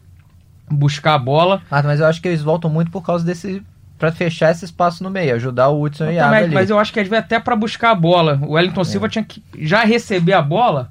buscar 0.71 1.15
a 1.15 1.19
bola. 1.19 1.61
Ah, 1.71 1.83
mas 1.83 2.01
eu 2.01 2.07
acho 2.07 2.23
que 2.23 2.29
eles 2.29 2.43
voltam 2.43 2.71
muito 2.71 2.91
por 2.91 3.03
causa 3.03 3.25
desse. 3.25 3.63
Pra 3.99 4.11
fechar 4.11 4.51
esse 4.51 4.65
espaço 4.65 5.05
no 5.05 5.11
meio, 5.11 5.35
ajudar 5.35 5.69
o 5.69 5.83
Hudson 5.83 6.05
e 6.05 6.09
o 6.09 6.13
Iago 6.13 6.31
Também, 6.31 6.45
ali. 6.45 6.55
mas 6.55 6.71
eu 6.71 6.79
acho 6.79 6.91
que 6.91 7.01
às 7.01 7.07
vezes 7.07 7.23
até 7.23 7.39
para 7.39 7.55
buscar 7.55 7.91
a 7.91 7.95
bola. 7.95 8.41
O 8.43 8.53
Wellington 8.53 8.83
Silva 8.83 9.11
tinha 9.11 9.23
que 9.23 9.45
já 9.59 9.85
receber 9.85 10.33
a 10.33 10.41
bola 10.41 10.91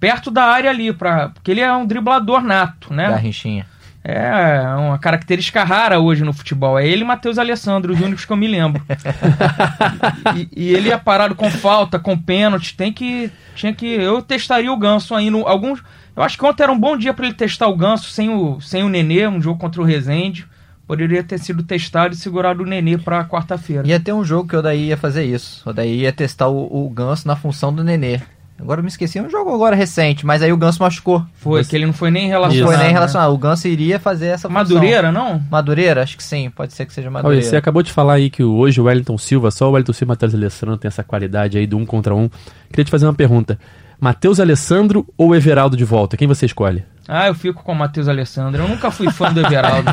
perto 0.00 0.32
da 0.32 0.44
área 0.46 0.68
ali, 0.68 0.92
pra, 0.92 1.28
porque 1.28 1.52
ele 1.52 1.60
é 1.60 1.72
um 1.72 1.86
driblador 1.86 2.42
nato, 2.42 2.92
né? 2.92 3.08
Garrinchinha. 3.08 3.66
É 4.02 4.62
uma 4.78 4.98
característica 4.98 5.62
rara 5.62 6.00
hoje 6.00 6.24
no 6.24 6.32
futebol. 6.32 6.78
É 6.78 6.86
ele 6.86 7.02
e 7.02 7.04
Matheus 7.04 7.38
Alessandro, 7.38 7.92
os 7.92 8.00
únicos 8.00 8.24
que 8.24 8.32
eu 8.32 8.36
me 8.36 8.48
lembro. 8.48 8.82
e, 10.34 10.48
e 10.56 10.74
ele 10.74 10.90
é 10.90 10.96
parado 10.96 11.34
com 11.34 11.50
falta, 11.50 11.98
com 11.98 12.16
pênalti. 12.16 12.74
Tem 12.74 12.92
que. 12.92 13.30
Tinha 13.54 13.74
que. 13.74 13.86
Eu 13.86 14.22
testaria 14.22 14.72
o 14.72 14.76
Ganso 14.76 15.14
aí 15.14 15.28
no. 15.28 15.46
Alguns. 15.46 15.82
Eu 16.16 16.22
acho 16.22 16.38
que 16.38 16.44
ontem 16.44 16.62
era 16.62 16.72
um 16.72 16.78
bom 16.78 16.96
dia 16.96 17.12
para 17.12 17.26
ele 17.26 17.34
testar 17.34 17.68
o 17.68 17.76
Ganso 17.76 18.10
sem 18.10 18.30
o, 18.30 18.60
sem 18.60 18.82
o 18.82 18.88
Nenê, 18.88 19.28
um 19.28 19.40
jogo 19.40 19.60
contra 19.60 19.80
o 19.80 19.84
Rezende. 19.84 20.46
Poderia 20.86 21.22
ter 21.22 21.38
sido 21.38 21.62
testado 21.62 22.14
e 22.14 22.16
segurado 22.16 22.62
o 22.62 22.66
Nenê 22.66 22.98
para 22.98 23.24
quarta-feira. 23.24 23.86
Ia 23.86 24.00
ter 24.00 24.12
um 24.12 24.24
jogo 24.24 24.48
que 24.48 24.56
o 24.56 24.58
Odaí 24.58 24.86
ia 24.86 24.96
fazer 24.96 25.24
isso. 25.24 25.62
O 25.64 25.70
Odaí 25.70 26.00
ia 26.00 26.12
testar 26.12 26.48
o, 26.48 26.86
o 26.86 26.90
Ganso 26.90 27.28
na 27.28 27.36
função 27.36 27.72
do 27.72 27.84
Nenê. 27.84 28.20
Agora 28.60 28.80
eu 28.80 28.82
me 28.84 28.88
esqueci, 28.88 29.18
é 29.18 29.22
um 29.22 29.30
jogo 29.30 29.54
agora 29.54 29.74
recente, 29.74 30.24
mas 30.26 30.42
aí 30.42 30.52
o 30.52 30.56
Ganso 30.56 30.82
machucou. 30.82 31.24
Foi, 31.34 31.64
Você- 31.64 31.70
que 31.70 31.76
ele 31.76 31.86
não 31.86 31.92
foi 31.92 32.10
nem 32.10 32.24
Não 32.24 32.30
relacionado. 32.30 32.66
foi 32.68 32.76
nem 32.76 32.86
né? 32.88 32.92
relacionado. 32.92 33.32
O 33.32 33.38
Ganso 33.38 33.66
iria 33.68 33.98
fazer 33.98 34.26
essa 34.26 34.48
função. 34.48 34.50
Madureira, 34.52 35.10
não? 35.10 35.42
Madureira? 35.50 36.02
Acho 36.02 36.16
que 36.16 36.22
sim. 36.24 36.50
Pode 36.50 36.72
ser 36.74 36.84
que 36.86 36.92
seja 36.92 37.08
Olha, 37.08 37.14
Madureira. 37.14 37.44
você 37.44 37.56
acabou 37.56 37.82
de 37.82 37.90
falar 37.92 38.14
aí 38.14 38.28
que 38.30 38.42
hoje 38.44 38.80
o 38.80 38.84
Wellington 38.84 39.16
Silva, 39.18 39.50
só 39.50 39.68
o 39.68 39.72
Wellington 39.72 39.92
Silva 39.92 40.04
e 40.04 40.08
o 40.10 40.14
Matheus 40.14 40.34
Alessandro 40.34 40.76
tem 40.76 40.88
essa 40.88 41.02
qualidade 41.02 41.56
aí 41.58 41.66
do 41.66 41.76
um 41.78 41.86
contra 41.86 42.14
um. 42.14 42.28
Queria 42.68 42.84
te 42.84 42.90
fazer 42.90 43.06
uma 43.06 43.14
pergunta. 43.14 43.58
Matheus 43.98 44.40
Alessandro 44.40 45.06
ou 45.16 45.34
Everaldo 45.34 45.76
de 45.76 45.84
volta? 45.84 46.16
Quem 46.16 46.26
você 46.26 46.46
escolhe? 46.46 46.82
Ah, 47.06 47.26
eu 47.26 47.34
fico 47.34 47.62
com 47.62 47.72
o 47.72 47.74
Matheus 47.74 48.08
Alessandro. 48.08 48.62
Eu 48.62 48.68
nunca 48.68 48.90
fui 48.90 49.10
fã 49.10 49.30
do 49.32 49.40
Everaldo. 49.40 49.90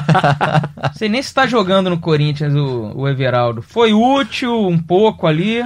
Não 0.82 0.94
sei 0.96 1.10
nem 1.10 1.22
se 1.22 1.34
tá 1.34 1.46
jogando 1.48 1.90
no 1.90 1.98
Corinthians 2.00 2.54
o, 2.54 2.94
o 2.96 3.08
Everaldo. 3.10 3.62
Foi 3.62 3.92
útil 3.92 4.68
um 4.68 4.78
pouco 4.78 5.28
ali, 5.28 5.66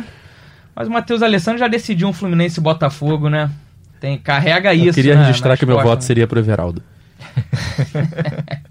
mas 0.82 0.88
o 0.88 0.92
Matheus 0.92 1.22
Alessandro 1.22 1.60
já 1.60 1.68
decidiu 1.68 2.08
um 2.08 2.14
Fluminense 2.14 2.60
e 2.60 2.64
Botafogo, 2.64 3.30
né? 3.30 3.52
Tem, 4.00 4.18
carrega 4.18 4.74
isso. 4.74 4.90
Eu 4.90 4.94
queria 4.94 5.16
né, 5.16 5.26
registrar 5.26 5.56
que 5.56 5.64
o 5.64 5.68
meu 5.68 5.78
voto 5.78 6.02
né? 6.02 6.02
seria 6.02 6.28
pro 6.28 6.40
Everaldo. 6.40 6.82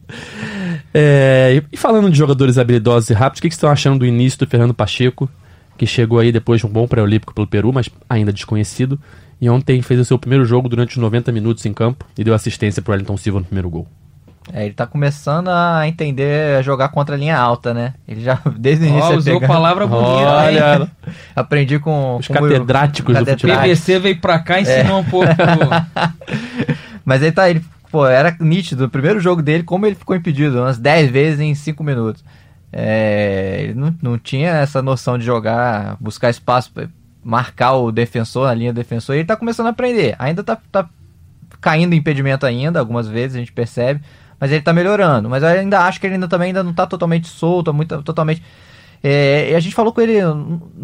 É, 0.92 1.62
e 1.70 1.76
falando 1.76 2.10
de 2.10 2.18
jogadores 2.18 2.58
habilidosos 2.58 3.10
e 3.10 3.12
rápidos, 3.12 3.38
o 3.38 3.42
que, 3.42 3.48
que 3.48 3.54
vocês 3.54 3.58
estão 3.58 3.70
achando 3.70 4.00
do 4.00 4.06
início 4.06 4.40
do 4.40 4.46
Fernando 4.48 4.74
Pacheco, 4.74 5.30
que 5.78 5.86
chegou 5.86 6.18
aí 6.18 6.32
depois 6.32 6.60
de 6.60 6.66
um 6.66 6.68
bom 6.68 6.88
pré-olímpico 6.88 7.32
pelo 7.32 7.46
Peru, 7.46 7.72
mas 7.72 7.88
ainda 8.08 8.32
desconhecido, 8.32 8.98
e 9.40 9.48
ontem 9.48 9.80
fez 9.82 10.00
o 10.00 10.04
seu 10.04 10.18
primeiro 10.18 10.44
jogo 10.44 10.68
durante 10.68 10.90
os 10.90 10.96
90 10.96 11.30
minutos 11.30 11.64
em 11.64 11.72
campo 11.72 12.04
e 12.18 12.24
deu 12.24 12.34
assistência 12.34 12.82
pro 12.82 12.90
Wellington 12.90 13.16
Silva 13.16 13.38
no 13.38 13.44
primeiro 13.44 13.70
gol. 13.70 13.86
É, 14.52 14.64
ele 14.64 14.74
tá 14.74 14.86
começando 14.86 15.48
a 15.48 15.86
entender 15.86 16.56
a 16.56 16.62
jogar 16.62 16.88
contra 16.88 17.14
a 17.14 17.18
linha 17.18 17.36
alta, 17.36 17.74
né? 17.74 17.94
Ele 18.08 18.22
já, 18.22 18.38
desde 18.56 18.86
o 18.86 18.88
início... 18.88 19.04
Ó, 19.04 19.10
ele 19.10 19.18
usou 19.18 19.34
pegava- 19.34 19.52
palavra 19.52 19.86
bonita, 19.86 20.50
hein? 20.80 20.90
Aprendi 21.36 21.78
com... 21.78 22.16
os 22.16 22.26
com 22.26 22.34
catedráticos 22.34 23.16
do 23.18 23.26
futebol. 23.26 23.56
PVC 23.58 23.98
veio 23.98 24.18
pra 24.18 24.38
cá 24.38 24.58
e 24.58 24.62
ensinou 24.62 25.00
um 25.00 25.04
pouco. 25.04 25.28
Mas 27.04 27.22
ele 27.22 27.32
tá, 27.32 27.50
ele, 27.50 27.62
pô, 27.90 28.06
era 28.06 28.34
nítido. 28.40 28.86
O 28.86 28.88
primeiro 28.88 29.20
jogo 29.20 29.42
dele, 29.42 29.62
como 29.62 29.86
ele 29.86 29.94
ficou 29.94 30.16
impedido, 30.16 30.58
umas 30.58 30.78
10 30.78 31.10
vezes 31.10 31.40
em 31.40 31.54
5 31.54 31.84
minutos. 31.84 32.24
É, 32.72 33.58
ele 33.62 33.74
não, 33.74 33.94
não 34.02 34.18
tinha 34.18 34.50
essa 34.50 34.80
noção 34.80 35.18
de 35.18 35.24
jogar, 35.24 35.96
buscar 36.00 36.30
espaço, 36.30 36.70
pra 36.72 36.88
marcar 37.22 37.72
o 37.74 37.92
defensor, 37.92 38.48
a 38.48 38.54
linha 38.54 38.72
defensor, 38.72 39.14
e 39.14 39.18
ele 39.18 39.26
tá 39.26 39.36
começando 39.36 39.66
a 39.66 39.70
aprender. 39.70 40.14
Ainda 40.18 40.42
tá, 40.42 40.56
tá 40.70 40.88
caindo 41.60 41.94
impedimento 41.94 42.46
ainda, 42.46 42.78
algumas 42.78 43.06
vezes 43.08 43.36
a 43.36 43.40
gente 43.40 43.52
percebe, 43.52 44.00
mas 44.40 44.50
ele 44.50 44.62
tá 44.62 44.72
melhorando. 44.72 45.28
Mas 45.28 45.42
eu 45.42 45.48
ainda 45.50 45.80
acho 45.80 46.00
que 46.00 46.06
ele 46.06 46.14
ainda 46.14 46.26
também 46.28 46.46
ainda 46.48 46.62
não 46.64 46.72
tá 46.72 46.86
totalmente 46.86 47.28
solto, 47.28 47.72
muito, 47.74 48.02
totalmente. 48.02 48.42
É, 49.02 49.50
e 49.52 49.54
a 49.54 49.60
gente 49.60 49.74
falou 49.74 49.92
com 49.92 50.00
ele 50.00 50.20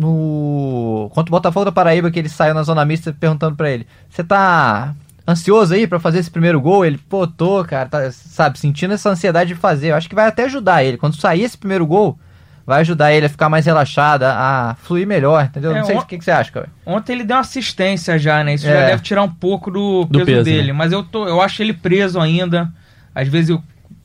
no 0.06 1.10
contra 1.12 1.30
o 1.30 1.36
Botafogo 1.36 1.64
da 1.64 1.72
Paraíba 1.72 2.10
que 2.10 2.18
ele 2.18 2.28
saiu 2.28 2.54
na 2.54 2.62
zona 2.62 2.84
mista 2.84 3.14
perguntando 3.18 3.56
pra 3.56 3.70
ele: 3.70 3.86
"Você 4.08 4.22
tá 4.24 4.94
ansioso 5.28 5.74
aí 5.74 5.86
pra 5.86 5.98
fazer 6.00 6.18
esse 6.20 6.30
primeiro 6.30 6.60
gol?" 6.60 6.84
Ele: 6.84 6.98
"Pô, 6.98 7.26
tô, 7.26 7.64
cara, 7.64 7.88
tá, 7.88 8.10
sabe, 8.12 8.58
sentindo 8.58 8.94
essa 8.94 9.10
ansiedade 9.10 9.48
de 9.48 9.54
fazer. 9.60 9.88
Eu 9.88 9.96
acho 9.96 10.08
que 10.08 10.14
vai 10.14 10.26
até 10.26 10.44
ajudar 10.44 10.82
ele 10.84 10.96
quando 10.96 11.16
sair 11.16 11.42
esse 11.42 11.58
primeiro 11.58 11.86
gol, 11.86 12.18
vai 12.66 12.80
ajudar 12.80 13.12
ele 13.12 13.26
a 13.26 13.28
ficar 13.28 13.48
mais 13.48 13.66
relaxado, 13.66 14.22
a, 14.22 14.70
a 14.70 14.74
fluir 14.76 15.06
melhor, 15.06 15.44
entendeu? 15.44 15.72
É, 15.74 15.78
não 15.80 15.84
sei 15.84 15.96
o 15.96 16.02
que, 16.06 16.16
que 16.18 16.24
você 16.24 16.30
acha, 16.30 16.50
cara. 16.52 16.68
Ontem 16.86 17.12
ele 17.12 17.24
deu 17.24 17.36
uma 17.36 17.40
assistência 17.42 18.18
já, 18.18 18.42
né? 18.42 18.54
Isso 18.54 18.64
já 18.64 18.72
É. 18.72 18.86
deve 18.86 19.02
tirar 19.02 19.22
um 19.22 19.30
pouco 19.30 19.70
do 19.70 20.04
Do 20.06 20.20
peso, 20.20 20.26
peso, 20.26 20.44
dele. 20.44 20.68
né? 20.68 20.72
Mas 20.72 20.90
eu, 20.92 21.02
tô, 21.02 21.26
eu 21.28 21.40
acho 21.40 21.62
ele 21.62 21.72
preso 21.74 22.18
ainda. 22.20 22.72
Às 23.16 23.28
vezes 23.28 23.48
eu 23.48 23.62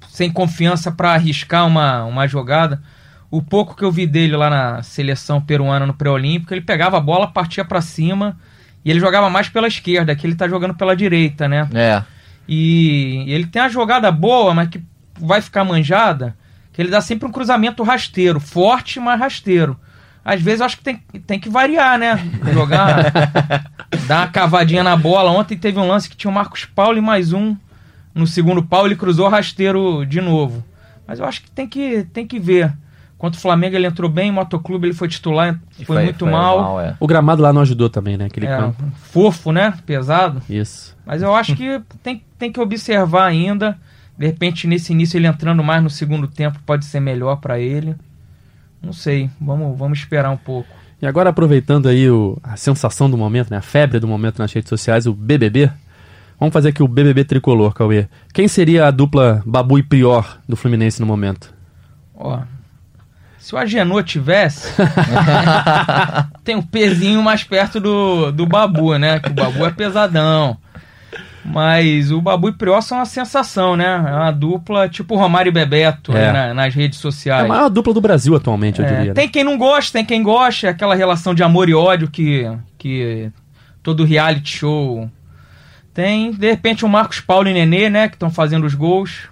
sem 0.07 0.31
confiança 0.31 0.89
pra 0.89 1.13
arriscar 1.13 1.67
uma, 1.67 2.05
uma 2.05 2.27
jogada. 2.27 2.81
O 3.29 3.41
pouco 3.41 3.75
que 3.75 3.83
eu 3.83 3.91
vi 3.91 4.07
dele 4.07 4.35
lá 4.35 4.49
na 4.49 4.83
seleção 4.83 5.41
peruana 5.41 5.85
no 5.85 5.93
pré-olímpico, 5.93 6.53
ele 6.53 6.61
pegava 6.61 6.97
a 6.97 7.01
bola, 7.01 7.27
partia 7.27 7.63
pra 7.63 7.81
cima 7.81 8.37
e 8.83 8.89
ele 8.89 8.99
jogava 8.99 9.29
mais 9.29 9.49
pela 9.49 9.67
esquerda, 9.67 10.15
que 10.15 10.25
ele 10.25 10.35
tá 10.35 10.47
jogando 10.47 10.73
pela 10.73 10.95
direita, 10.95 11.47
né? 11.47 11.67
É. 11.73 12.03
E 12.47 13.25
ele 13.27 13.45
tem 13.45 13.61
uma 13.61 13.69
jogada 13.69 14.11
boa, 14.11 14.53
mas 14.53 14.69
que 14.69 14.81
vai 15.19 15.41
ficar 15.41 15.63
manjada, 15.63 16.35
que 16.73 16.81
ele 16.81 16.89
dá 16.89 16.99
sempre 16.99 17.27
um 17.27 17.31
cruzamento 17.31 17.83
rasteiro, 17.83 18.39
forte, 18.39 18.99
mas 18.99 19.19
rasteiro. 19.19 19.79
Às 20.23 20.41
vezes 20.41 20.59
eu 20.59 20.65
acho 20.65 20.77
que 20.77 20.83
tem, 20.83 20.97
tem 21.25 21.39
que 21.39 21.49
variar, 21.49 21.97
né? 21.97 22.19
Jogar, 22.53 23.11
dar 24.07 24.19
uma 24.19 24.27
cavadinha 24.27 24.83
na 24.83 24.95
bola. 24.95 25.31
Ontem 25.31 25.57
teve 25.57 25.79
um 25.79 25.87
lance 25.87 26.09
que 26.09 26.15
tinha 26.15 26.29
o 26.29 26.33
Marcos 26.33 26.65
Paulo 26.65 26.97
e 26.97 27.01
mais 27.01 27.33
um 27.33 27.55
no 28.13 28.25
segundo 28.27 28.63
pau, 28.63 28.85
ele 28.85 28.95
cruzou 28.95 29.27
rasteiro 29.29 30.05
de 30.05 30.19
novo. 30.21 30.63
Mas 31.07 31.19
eu 31.19 31.25
acho 31.25 31.41
que 31.41 31.51
tem 31.51 31.67
que, 31.67 32.03
tem 32.13 32.25
que 32.27 32.39
ver. 32.39 32.73
Contra 33.17 33.37
o 33.37 33.41
Flamengo 33.41 33.75
ele 33.75 33.85
entrou 33.85 34.09
bem, 34.09 34.31
o 34.31 34.33
Motoclube 34.33 34.87
ele 34.87 34.95
foi 34.95 35.07
titular, 35.07 35.59
E 35.77 35.85
foi, 35.85 36.03
muito 36.03 36.25
mal. 36.25 36.81
é. 36.81 36.95
O 36.99 37.05
gramado 37.05 37.41
lá 37.41 37.53
não 37.53 37.61
ajudou 37.61 37.87
também, 37.89 38.17
né? 38.17 38.25
Aquele 38.25 38.47
É, 38.47 38.57
campo. 38.57 38.83
fofo, 39.11 39.51
né? 39.51 39.73
Pesado. 39.85 40.41
Isso. 40.49 40.97
Mas 41.05 41.21
eu 41.21 41.35
acho 41.35 41.55
que 41.55 41.79
tem, 42.01 42.23
tem 42.39 42.51
que 42.51 42.59
observar 42.59 43.25
ainda. 43.25 43.77
De 44.17 44.25
repente, 44.25 44.65
nesse 44.67 44.91
início, 44.91 45.17
ele 45.17 45.27
entrando 45.27 45.63
mais 45.63 45.83
no 45.83 45.89
segundo 45.89 46.27
tempo 46.27 46.59
pode 46.65 46.85
ser 46.85 46.99
melhor 46.99 47.35
pra 47.37 47.59
ele. 47.59 47.95
Não 48.81 48.93
sei. 48.93 49.29
Vamos, 49.39 49.77
vamos 49.77 49.99
esperar 49.99 50.31
um 50.31 50.37
pouco. 50.37 50.69
E 51.01 51.05
agora 51.05 51.29
aproveitando 51.29 51.87
aí 51.89 52.09
o- 52.09 52.37
a 52.43 52.55
sensação 52.57 53.09
do 53.09 53.17
momento, 53.17 53.49
né? 53.51 53.57
A 53.57 53.61
febre 53.61 53.99
do 53.99 54.07
momento 54.07 54.39
nas 54.39 54.51
redes 54.53 54.69
sociais, 54.69 55.05
o 55.07 55.13
BBB. 55.13 55.71
Vamos 56.41 56.53
fazer 56.53 56.69
aqui 56.69 56.81
o 56.81 56.87
BBB 56.87 57.23
tricolor, 57.23 57.71
Cauê. 57.71 58.07
Quem 58.33 58.47
seria 58.47 58.87
a 58.87 58.91
dupla 58.91 59.43
Babu 59.45 59.77
e 59.77 59.83
Prior 59.83 60.39
do 60.49 60.55
Fluminense 60.57 60.99
no 60.99 61.05
momento? 61.05 61.53
Ó. 62.15 62.39
Se 63.37 63.53
o 63.53 63.59
Agenor 63.59 64.03
tivesse, 64.03 64.67
tem 66.43 66.55
um 66.55 66.61
pezinho 66.63 67.21
mais 67.21 67.43
perto 67.43 67.79
do, 67.79 68.31
do 68.31 68.47
Babu, 68.47 68.97
né? 68.97 69.19
Que 69.19 69.29
o 69.29 69.33
Babu 69.33 69.63
é 69.67 69.69
pesadão. 69.71 70.57
Mas 71.45 72.11
o 72.11 72.19
Babu 72.19 72.49
e 72.49 72.53
Prior 72.53 72.81
são 72.81 72.97
uma 72.97 73.05
sensação, 73.05 73.75
né? 73.75 73.85
É 73.85 74.13
uma 74.15 74.31
dupla 74.31 74.89
tipo 74.89 75.15
Romário 75.15 75.49
e 75.49 75.53
Bebeto 75.53 76.11
É. 76.15 76.25
aí 76.27 76.33
na- 76.33 76.53
nas 76.55 76.73
redes 76.73 76.97
É 76.97 77.01
sociais. 77.03 77.45
a 77.45 77.47
maior 77.47 77.69
dupla 77.69 77.93
do 77.93 78.01
Brasil 78.01 78.35
atualmente, 78.35 78.79
eu 78.79 78.85
É, 78.85 78.89
diria. 78.89 79.05
né? 79.09 79.13
Tem 79.13 79.29
quem 79.29 79.43
não 79.43 79.59
gosta, 79.59 79.93
tem 79.93 80.05
quem 80.05 80.23
gosta, 80.23 80.65
é 80.65 80.69
aquela 80.71 80.95
relação 80.95 81.35
de 81.35 81.43
amor 81.43 81.69
e 81.69 81.73
ódio 81.75 82.07
que, 82.09 82.47
que 82.79 83.31
todo 83.83 84.03
reality 84.03 84.57
show 84.57 85.07
tem. 85.93 86.31
De 86.31 86.49
repente 86.49 86.85
o 86.85 86.89
Marcos 86.89 87.19
Paulo 87.19 87.47
e 87.47 87.53
Nenê, 87.53 87.89
né, 87.89 88.07
que 88.07 88.15
estão 88.15 88.29
fazendo 88.29 88.65
os 88.65 88.73
gols. 88.75 89.29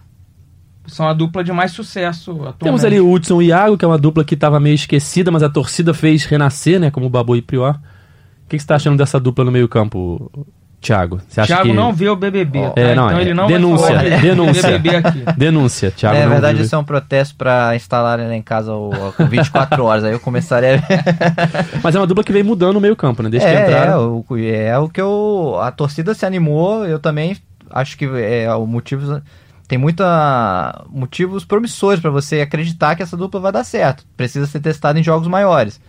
São 0.87 1.07
a 1.07 1.13
dupla 1.13 1.43
de 1.43 1.51
mais 1.51 1.71
sucesso 1.71 2.31
atualmente. 2.31 2.59
Temos 2.59 2.83
ali 2.83 2.99
o 2.99 3.11
Hudson 3.11 3.41
e 3.41 3.47
Iago, 3.47 3.77
que 3.77 3.85
é 3.85 3.87
uma 3.87 3.97
dupla 3.97 4.25
que 4.25 4.33
estava 4.33 4.59
meio 4.59 4.73
esquecida, 4.73 5.29
mas 5.29 5.43
a 5.43 5.49
torcida 5.49 5.93
fez 5.93 6.25
renascer, 6.25 6.79
né? 6.79 6.89
Como 6.89 7.05
o 7.05 7.09
Babu 7.09 7.35
e 7.35 7.41
Prior. 7.43 7.75
O 7.75 8.49
que, 8.49 8.57
que 8.57 8.59
você 8.59 8.63
está 8.63 8.75
achando 8.75 8.97
dessa 8.97 9.19
dupla 9.19 9.45
no 9.45 9.51
meio-campo, 9.51 10.31
Thiago? 10.81 11.21
Você 11.27 11.41
acha 11.41 11.53
Thiago 11.53 11.69
que... 11.69 11.75
não 11.75 11.91
vê 11.91 12.07
o 12.07 12.15
BBB, 12.15 12.61
tá? 12.69 12.73
É, 12.77 12.95
não, 12.95 13.07
então 13.07 13.19
é. 13.19 13.21
ele 13.21 13.33
não 13.33 13.47
Denúncia, 13.47 13.95
vai 13.95 14.09
falar 14.09 14.21
denúncia. 14.21 14.71
BBB 14.79 14.95
aqui. 14.95 15.23
Denúncia, 15.37 15.91
Thiago. 15.91 16.15
É, 16.15 16.19
não 16.21 16.27
na 16.27 16.33
verdade, 16.33 16.55
viu. 16.55 16.65
isso 16.65 16.75
é 16.75 16.77
um 16.77 16.83
protesto 16.83 17.35
pra 17.35 17.75
instalarem 17.75 18.27
lá 18.27 18.35
em 18.35 18.41
casa 18.41 18.73
o, 18.73 18.89
o 18.89 19.25
24 19.27 19.83
horas. 19.83 20.03
Aí 20.05 20.13
eu 20.13 20.19
começaria 20.19 20.75
a 20.75 20.77
ver. 20.77 21.03
Mas 21.83 21.95
é 21.95 21.99
uma 21.99 22.07
dupla 22.07 22.23
que 22.23 22.31
vem 22.31 22.43
mudando 22.43 22.75
no 22.75 22.81
meio-campo, 22.81 23.21
né? 23.21 23.29
Desde 23.29 23.47
que 23.47 23.53
é, 23.53 23.59
é, 23.59 23.63
entraram. 23.65 24.25
o, 24.29 24.37
é 24.37 24.79
o 24.79 24.87
que 24.87 25.01
eu. 25.01 25.57
A 25.61 25.69
torcida 25.71 26.13
se 26.13 26.25
animou, 26.25 26.85
eu 26.85 26.97
também 26.97 27.35
acho 27.69 27.97
que 27.97 28.05
é 28.05 28.53
o 28.53 28.65
motivo. 28.65 29.21
Tem 29.67 29.77
muita 29.77 30.85
motivos 30.89 31.45
promissores 31.45 31.99
pra 31.99 32.09
você 32.09 32.41
acreditar 32.41 32.95
que 32.95 33.03
essa 33.03 33.17
dupla 33.17 33.39
vai 33.39 33.51
dar 33.51 33.63
certo. 33.63 34.05
Precisa 34.15 34.47
ser 34.47 34.61
testada 34.61 34.97
em 34.97 35.03
jogos 35.03 35.27
maiores. 35.27 35.79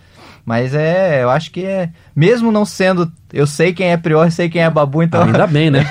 Mas 0.44 0.74
é, 0.74 1.22
eu 1.22 1.30
acho 1.30 1.50
que 1.50 1.64
é. 1.64 1.90
Mesmo 2.14 2.50
não 2.50 2.64
sendo. 2.64 3.10
Eu 3.32 3.46
sei 3.46 3.72
quem 3.72 3.88
é 3.88 3.96
Prior, 3.96 4.30
sei 4.30 4.48
quem 4.48 4.62
é 4.62 4.70
Babu, 4.70 5.02
então. 5.02 5.22
Ainda 5.22 5.46
bem, 5.46 5.70
né? 5.70 5.84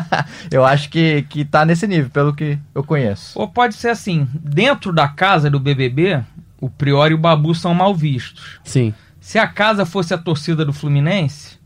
eu 0.50 0.64
acho 0.64 0.88
que, 0.88 1.22
que 1.28 1.44
tá 1.44 1.64
nesse 1.64 1.86
nível, 1.86 2.10
pelo 2.10 2.34
que 2.34 2.58
eu 2.74 2.82
conheço. 2.82 3.38
Ou 3.38 3.46
pode 3.46 3.74
ser 3.74 3.90
assim, 3.90 4.28
dentro 4.34 4.92
da 4.92 5.06
casa 5.06 5.50
do 5.50 5.60
BBB, 5.60 6.22
o 6.60 6.68
Prior 6.68 7.10
e 7.10 7.14
o 7.14 7.18
Babu 7.18 7.54
são 7.54 7.74
mal 7.74 7.94
vistos. 7.94 8.58
Sim. 8.64 8.92
Se 9.20 9.38
a 9.38 9.46
casa 9.46 9.84
fosse 9.84 10.12
a 10.12 10.18
torcida 10.18 10.64
do 10.64 10.72
Fluminense, 10.72 11.58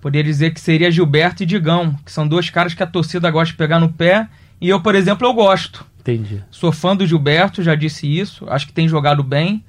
poderia 0.00 0.24
dizer 0.24 0.52
que 0.54 0.60
seria 0.60 0.90
Gilberto 0.90 1.42
e 1.42 1.46
Digão, 1.46 1.96
que 2.04 2.12
são 2.12 2.26
dois 2.26 2.48
caras 2.48 2.72
que 2.72 2.82
a 2.82 2.86
torcida 2.86 3.30
gosta 3.30 3.52
de 3.52 3.58
pegar 3.58 3.80
no 3.80 3.92
pé. 3.92 4.28
E 4.60 4.68
eu, 4.68 4.80
por 4.80 4.94
exemplo, 4.94 5.26
eu 5.26 5.34
gosto. 5.34 5.84
Entendi. 6.00 6.42
Sou 6.50 6.70
fã 6.70 6.94
do 6.94 7.06
Gilberto, 7.06 7.62
já 7.62 7.74
disse 7.74 8.06
isso. 8.06 8.46
Acho 8.48 8.66
que 8.66 8.72
tem 8.72 8.88
jogado 8.88 9.22
bem. 9.22 9.64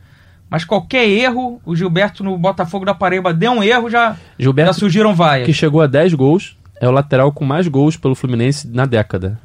Mas 0.49 0.63
qualquer 0.63 1.07
erro, 1.09 1.59
o 1.65 1.75
Gilberto 1.75 2.23
no 2.23 2.37
Botafogo 2.37 2.85
da 2.85 2.93
Paraíba 2.93 3.33
deu 3.33 3.51
um 3.51 3.63
erro, 3.63 3.89
já, 3.89 4.11
já 4.11 4.17
Gilberto, 4.39 4.73
surgiram 4.75 5.13
vaias. 5.15 5.45
que 5.45 5.53
chegou 5.53 5.81
a 5.81 5.87
10 5.87 6.13
gols, 6.13 6.55
é 6.79 6.87
o 6.87 6.91
lateral 6.91 7.31
com 7.31 7.43
mais 7.43 7.67
gols 7.67 7.97
pelo 7.97 8.15
Fluminense 8.15 8.67
na 8.67 8.85
década. 8.85 9.39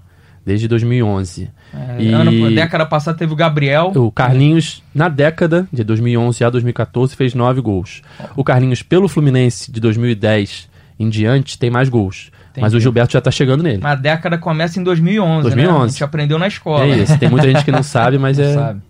Desde 0.45 0.67
2011. 0.69 1.51
É, 1.73 2.03
E- 2.03 2.13
ano, 2.13 2.51
década 2.55 2.87
passada 2.87 3.17
teve 3.17 3.33
o 3.33 3.37
Gabriel. 3.37 3.93
O 3.95 4.11
Carlinhos, 4.11 4.83
na 4.95 5.09
década 5.09 5.69
de 5.73 5.85
2011 5.85 6.43
a 6.43 6.49
2014, 6.51 7.15
fez 7.15 7.35
9 7.35 7.61
gols. 7.61 8.01
O 8.35 8.43
Carlinhos, 8.43 8.83
pelo 8.83 9.07
Fluminense, 9.07 9.71
de 9.71 9.79
2010 9.81 10.69
em 10.99 11.09
diante, 11.11 11.59
tem 11.59 11.71
mais 11.71 11.89
gols. 11.91 12.31
Mas 12.59 12.75
o 12.75 12.81
Gilberto 12.81 13.13
já 13.13 13.21
tá 13.21 13.31
chegando 13.31 13.63
nele. 13.63 13.81
A 13.85 13.95
década 13.95 14.37
começa 14.39 14.81
em 14.81 14.83
2011, 14.83 15.43
2011. 15.43 15.79
né? 15.79 15.85
A 15.85 15.89
gente 15.89 16.05
aprendeu 16.05 16.39
na 16.39 16.49
escola. 16.49 16.85
É 16.85 16.99
isso. 16.99 17.19
Tem 17.19 17.29
muita 17.29 17.47
gente 17.47 17.65
que 17.65 17.71
não 17.71 17.83
sabe, 17.85 18.19
mas 18.19 18.39
é. 18.39 18.55
Sabe? 18.55 18.81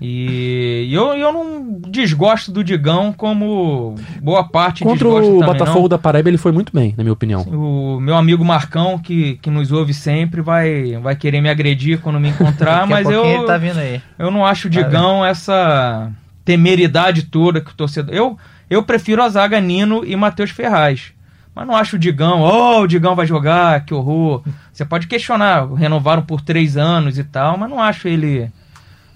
E 0.00 0.88
eu, 0.92 1.14
eu 1.14 1.32
não 1.32 1.80
desgosto 1.88 2.50
do 2.50 2.64
Digão 2.64 3.12
como 3.12 3.94
boa 4.20 4.44
parte 4.44 4.82
Contra 4.82 5.08
desgosta 5.08 5.30
o 5.30 5.38
também, 5.38 5.52
Botafogo 5.52 5.82
não. 5.82 5.88
da 5.88 5.98
Paraíba, 5.98 6.28
ele 6.28 6.38
foi 6.38 6.52
muito 6.52 6.72
bem, 6.72 6.94
na 6.96 7.04
minha 7.04 7.12
opinião. 7.12 7.42
O 7.42 8.00
meu 8.00 8.16
amigo 8.16 8.44
Marcão, 8.44 8.98
que, 8.98 9.38
que 9.40 9.50
nos 9.50 9.70
ouve 9.70 9.94
sempre, 9.94 10.40
vai, 10.40 10.98
vai 10.98 11.14
querer 11.14 11.40
me 11.40 11.48
agredir 11.48 12.00
quando 12.00 12.18
me 12.18 12.28
encontrar, 12.28 12.86
mas 12.86 13.08
eu, 13.08 13.46
tá 13.46 13.56
vindo 13.56 13.78
aí. 13.78 14.02
eu 14.18 14.30
não 14.30 14.44
acho 14.44 14.66
o 14.66 14.70
Digão 14.70 15.24
essa 15.24 16.10
temeridade 16.44 17.22
toda 17.24 17.60
que 17.60 17.70
o 17.70 17.74
torcedor. 17.74 18.14
Eu, 18.14 18.36
eu 18.68 18.82
prefiro 18.82 19.22
a 19.22 19.28
zaga 19.28 19.60
Nino 19.60 20.04
e 20.04 20.14
Matheus 20.16 20.50
Ferraz. 20.50 21.12
Mas 21.54 21.66
não 21.68 21.76
acho 21.76 21.94
o 21.94 21.98
Digão, 21.98 22.40
oh, 22.40 22.80
o 22.80 22.86
Digão 22.86 23.14
vai 23.14 23.26
jogar, 23.26 23.84
que 23.84 23.94
horror. 23.94 24.42
Você 24.72 24.84
pode 24.84 25.06
questionar, 25.06 25.72
renovaram 25.72 26.22
por 26.22 26.40
três 26.40 26.76
anos 26.76 27.16
e 27.16 27.22
tal, 27.22 27.56
mas 27.56 27.70
não 27.70 27.80
acho 27.80 28.08
ele 28.08 28.50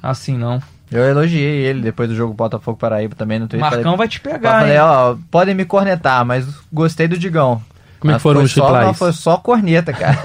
assim, 0.03 0.37
não. 0.37 0.61
Eu 0.91 1.05
elogiei 1.05 1.67
ele 1.67 1.83
depois 1.83 2.09
do 2.09 2.15
jogo 2.15 2.33
Botafogo 2.33 2.79
Paraíba 2.79 3.15
também 3.15 3.39
no 3.39 3.45
O 3.45 3.49
Twitter. 3.49 3.71
Marcão 3.71 3.97
vai 3.97 4.09
te 4.09 4.21
Falei, 4.21 4.39
pegar, 4.39 4.61
falei, 4.61 4.75
hein? 4.75 4.81
ó, 4.81 5.17
podem 5.31 5.55
me 5.55 5.65
cornetar, 5.65 6.25
mas 6.25 6.47
gostei 6.73 7.07
do 7.07 7.19
Digão. 7.19 7.63
Como 8.01 8.13
é 8.13 8.15
que 8.15 8.23
foram 8.23 8.41
foi 8.41 8.45
os 8.45 8.53
só, 8.53 8.81
não, 8.81 8.95
foi 8.95 9.13
só 9.13 9.37
corneta, 9.39 9.93
cara. 9.93 10.17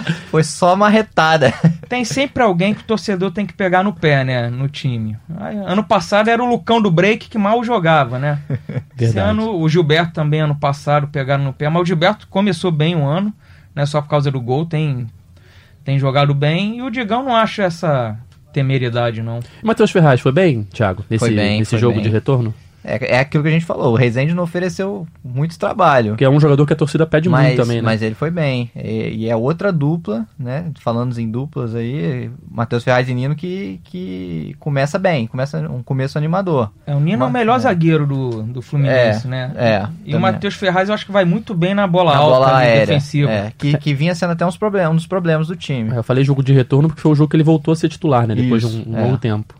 foi 0.30 0.42
só 0.42 0.74
marretada. 0.74 1.52
Tem 1.88 2.04
sempre 2.04 2.42
alguém 2.42 2.72
que 2.72 2.80
o 2.80 2.84
torcedor 2.84 3.30
tem 3.30 3.44
que 3.44 3.52
pegar 3.52 3.82
no 3.82 3.92
pé, 3.92 4.24
né? 4.24 4.48
No 4.48 4.66
time. 4.66 5.16
Aí, 5.38 5.56
ano 5.58 5.84
passado 5.84 6.28
era 6.28 6.42
o 6.42 6.48
Lucão 6.48 6.80
do 6.80 6.90
Break 6.90 7.28
que 7.28 7.36
mal 7.36 7.62
jogava, 7.62 8.18
né? 8.18 8.38
Esse 8.96 9.12
Verdade. 9.12 9.30
ano, 9.30 9.60
o 9.60 9.68
Gilberto 9.68 10.14
também, 10.14 10.40
ano 10.40 10.56
passado, 10.56 11.06
pegaram 11.08 11.44
no 11.44 11.52
pé. 11.52 11.68
Mas 11.68 11.82
o 11.82 11.86
Gilberto 11.86 12.26
começou 12.28 12.72
bem 12.72 12.96
o 12.96 13.04
ano, 13.06 13.32
não 13.74 13.82
é 13.82 13.86
só 13.86 14.00
por 14.00 14.08
causa 14.08 14.30
do 14.30 14.40
gol. 14.40 14.64
Tem, 14.64 15.06
tem 15.84 15.98
jogado 15.98 16.34
bem 16.34 16.78
e 16.78 16.82
o 16.82 16.90
Digão 16.90 17.22
não 17.22 17.36
acha 17.36 17.62
essa 17.62 18.16
temeridade, 18.52 19.22
não. 19.22 19.40
Matheus 19.62 19.90
Ferraz 19.90 20.20
foi 20.20 20.32
bem, 20.32 20.64
Thiago, 20.64 21.04
nesse, 21.08 21.30
bem, 21.30 21.58
nesse 21.60 21.78
jogo 21.78 21.94
bem. 21.94 22.04
de 22.04 22.08
retorno? 22.10 22.54
É, 22.84 23.16
é 23.16 23.18
aquilo 23.20 23.42
que 23.42 23.48
a 23.48 23.52
gente 23.52 23.64
falou, 23.64 23.92
o 23.92 23.96
Rezende 23.96 24.34
não 24.34 24.42
ofereceu 24.42 25.06
muito 25.24 25.58
trabalho. 25.58 26.10
Porque 26.10 26.24
é 26.24 26.30
um 26.30 26.40
jogador 26.40 26.66
que 26.66 26.72
a 26.72 26.76
torcida 26.76 27.06
pede 27.06 27.28
mas, 27.28 27.46
muito 27.48 27.62
também, 27.62 27.76
né? 27.76 27.82
mas 27.82 28.02
ele 28.02 28.14
foi 28.14 28.30
bem. 28.30 28.70
E, 28.74 29.24
e 29.24 29.28
é 29.28 29.36
outra 29.36 29.72
dupla, 29.72 30.26
né? 30.38 30.66
Falando 30.80 31.16
em 31.18 31.30
duplas 31.30 31.74
aí, 31.74 32.30
Matheus 32.50 32.82
Ferraz 32.82 33.08
e 33.08 33.14
Nino 33.14 33.34
que, 33.34 33.80
que 33.84 34.56
começa 34.58 34.98
bem, 34.98 35.26
começa 35.26 35.58
um 35.70 35.82
começo 35.82 36.18
animador. 36.18 36.70
É, 36.86 36.94
o 36.94 37.00
Nino 37.00 37.24
é 37.24 37.26
o 37.26 37.30
melhor 37.30 37.56
é. 37.56 37.60
zagueiro 37.60 38.06
do, 38.06 38.42
do 38.42 38.62
Fluminense, 38.62 39.26
É, 39.26 39.30
né? 39.30 39.52
é, 39.56 39.76
E 40.04 40.04
também. 40.06 40.14
o 40.16 40.20
Matheus 40.20 40.54
Ferraz 40.54 40.88
eu 40.88 40.94
acho 40.94 41.06
que 41.06 41.12
vai 41.12 41.24
muito 41.24 41.54
bem 41.54 41.74
na 41.74 41.86
bola 41.86 42.12
Na 42.12 42.18
alta, 42.18 42.34
bola 42.38 42.56
aérea. 42.58 42.86
defensiva. 42.86 43.30
é, 43.30 43.52
que, 43.56 43.76
que 43.78 43.94
vinha 43.94 44.14
sendo 44.14 44.32
até 44.32 44.44
uns 44.44 44.56
problemas, 44.56 44.92
um 44.92 44.96
dos 44.96 45.06
problemas 45.06 45.46
do 45.48 45.56
time. 45.56 45.90
É, 45.92 45.98
Eu 45.98 46.02
falei 46.02 46.24
jogo 46.24 46.42
de 46.42 46.52
retorno 46.52 46.88
porque 46.88 47.00
foi 47.00 47.12
o 47.12 47.14
jogo 47.14 47.30
que 47.30 47.36
ele 47.36 47.44
voltou 47.44 47.72
a 47.72 47.76
ser 47.76 47.88
titular, 47.88 48.26
né? 48.26 48.34
Depois 48.34 48.62
Isso, 48.64 48.82
de 48.82 48.88
um, 48.88 48.94
um 48.94 48.98
é. 48.98 49.02
longo 49.02 49.18
tempo. 49.18 49.54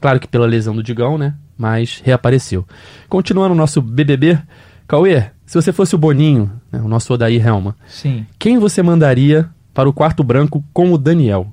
Claro 0.00 0.20
que 0.20 0.28
pela 0.28 0.46
lesão 0.46 0.74
do 0.74 0.82
Digão, 0.82 1.16
né? 1.18 1.34
Mas 1.58 2.02
reapareceu. 2.04 2.66
Continuando 3.08 3.54
o 3.54 3.56
nosso 3.56 3.80
BBB, 3.80 4.38
Cauê, 4.86 5.24
se 5.46 5.54
você 5.60 5.72
fosse 5.72 5.94
o 5.94 5.98
Boninho, 5.98 6.50
né, 6.70 6.80
o 6.82 6.88
nosso 6.88 7.12
Odair 7.14 7.44
Helma, 7.46 7.74
Sim. 7.88 8.26
quem 8.38 8.58
você 8.58 8.82
mandaria 8.82 9.48
para 9.72 9.88
o 9.88 9.92
quarto 9.92 10.22
branco 10.22 10.62
com 10.72 10.92
o 10.92 10.98
Daniel? 10.98 11.46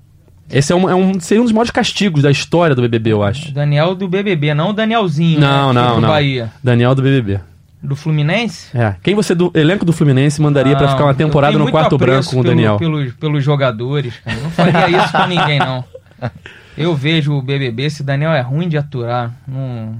Esse 0.51 0.71
é 0.73 0.75
um, 0.75 0.89
é 0.89 0.93
um- 0.93 1.19
seria 1.19 1.41
um 1.41 1.45
dos 1.45 1.53
maiores 1.53 1.71
castigos 1.71 2.21
da 2.21 2.29
história 2.29 2.75
do 2.75 2.81
BBB, 2.81 3.11
eu 3.13 3.23
acho. 3.23 3.51
Daniel 3.53 3.95
do 3.95 4.07
BBB, 4.07 4.53
não 4.53 4.69
o 4.69 4.73
Danielzinho, 4.73 5.39
Não, 5.39 5.73
né? 5.73 5.81
não, 5.81 5.91
pro 5.93 6.01
não. 6.01 6.09
Bahia. 6.09 6.51
Daniel 6.63 6.93
do 6.93 7.01
BBB. 7.01 7.39
Do 7.81 7.95
Fluminense? 7.95 8.67
É. 8.77 8.95
Quem 9.03 9.13
você 9.15 9.33
do 9.35 9.51
elenco 9.53 9.83
do 9.85 9.91
Fluminense 9.91 10.41
mandaria 10.41 10.75
para 10.75 10.87
ficar 10.89 11.03
uma 11.05 11.13
temporada 11.13 11.57
no 11.57 11.69
quarto 11.71 11.97
branco 11.97 12.29
com 12.29 12.39
o 12.39 12.43
pelo- 12.43 12.55
Daniel? 12.55 12.77
Pelos, 12.77 13.13
pelos 13.13 13.43
jogadores. 13.43 14.13
cara. 14.23 14.37
Eu 14.37 14.43
não 14.43 14.51
faria 14.51 14.89
isso 15.03 15.11
com 15.11 15.25
ninguém, 15.27 15.59
não. 15.59 15.83
Eu 16.77 16.95
vejo 16.95 17.33
o 17.33 17.41
BBB, 17.41 17.83
esse 17.83 18.03
Daniel 18.03 18.31
é 18.33 18.41
ruim 18.41 18.67
de 18.67 18.77
aturar. 18.77 19.31
Não- 19.47 19.95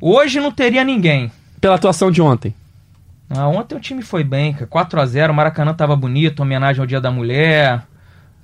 Hoje 0.00 0.40
não 0.40 0.50
teria 0.50 0.84
ninguém. 0.84 1.30
Pela 1.60 1.76
atuação 1.76 2.10
de 2.10 2.20
ontem. 2.20 2.54
Ah, 3.30 3.48
ontem 3.48 3.74
o 3.74 3.80
time 3.80 4.02
foi 4.02 4.22
bem, 4.22 4.52
cara. 4.52 4.66
4x0, 4.66 5.30
o 5.30 5.34
Maracanã 5.34 5.72
tava 5.72 5.96
bonito, 5.96 6.40
homenagem 6.40 6.80
ao 6.80 6.86
Dia 6.86 7.00
da 7.00 7.10
Mulher, 7.10 7.82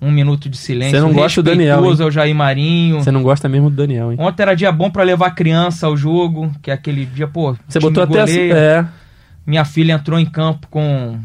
um 0.00 0.10
minuto 0.10 0.48
de 0.48 0.56
silêncio. 0.56 0.96
Você 0.98 1.00
não 1.04 1.12
gosta 1.12 1.42
do 1.42 1.50
Daniel, 1.50 1.84
hein? 1.84 1.96
ao 2.00 2.10
Jair 2.10 2.34
Marinho. 2.34 3.00
Você 3.02 3.10
não 3.10 3.22
gosta 3.22 3.48
mesmo 3.48 3.68
do 3.68 3.76
Daniel, 3.76 4.10
hein? 4.12 4.18
Ontem 4.20 4.42
era 4.42 4.56
dia 4.56 4.72
bom 4.72 4.90
pra 4.90 5.02
levar 5.02 5.30
criança 5.32 5.86
ao 5.86 5.96
jogo, 5.96 6.50
que 6.62 6.70
é 6.70 6.74
aquele 6.74 7.04
dia, 7.04 7.28
pô. 7.28 7.54
Você 7.68 7.78
botou 7.78 8.02
até 8.04 8.20
assim. 8.22 8.48
goleia. 8.48 8.54
É. 8.54 8.86
Minha 9.46 9.64
filha 9.64 9.92
entrou 9.92 10.18
em 10.18 10.26
campo 10.26 10.66
com, 10.70 11.18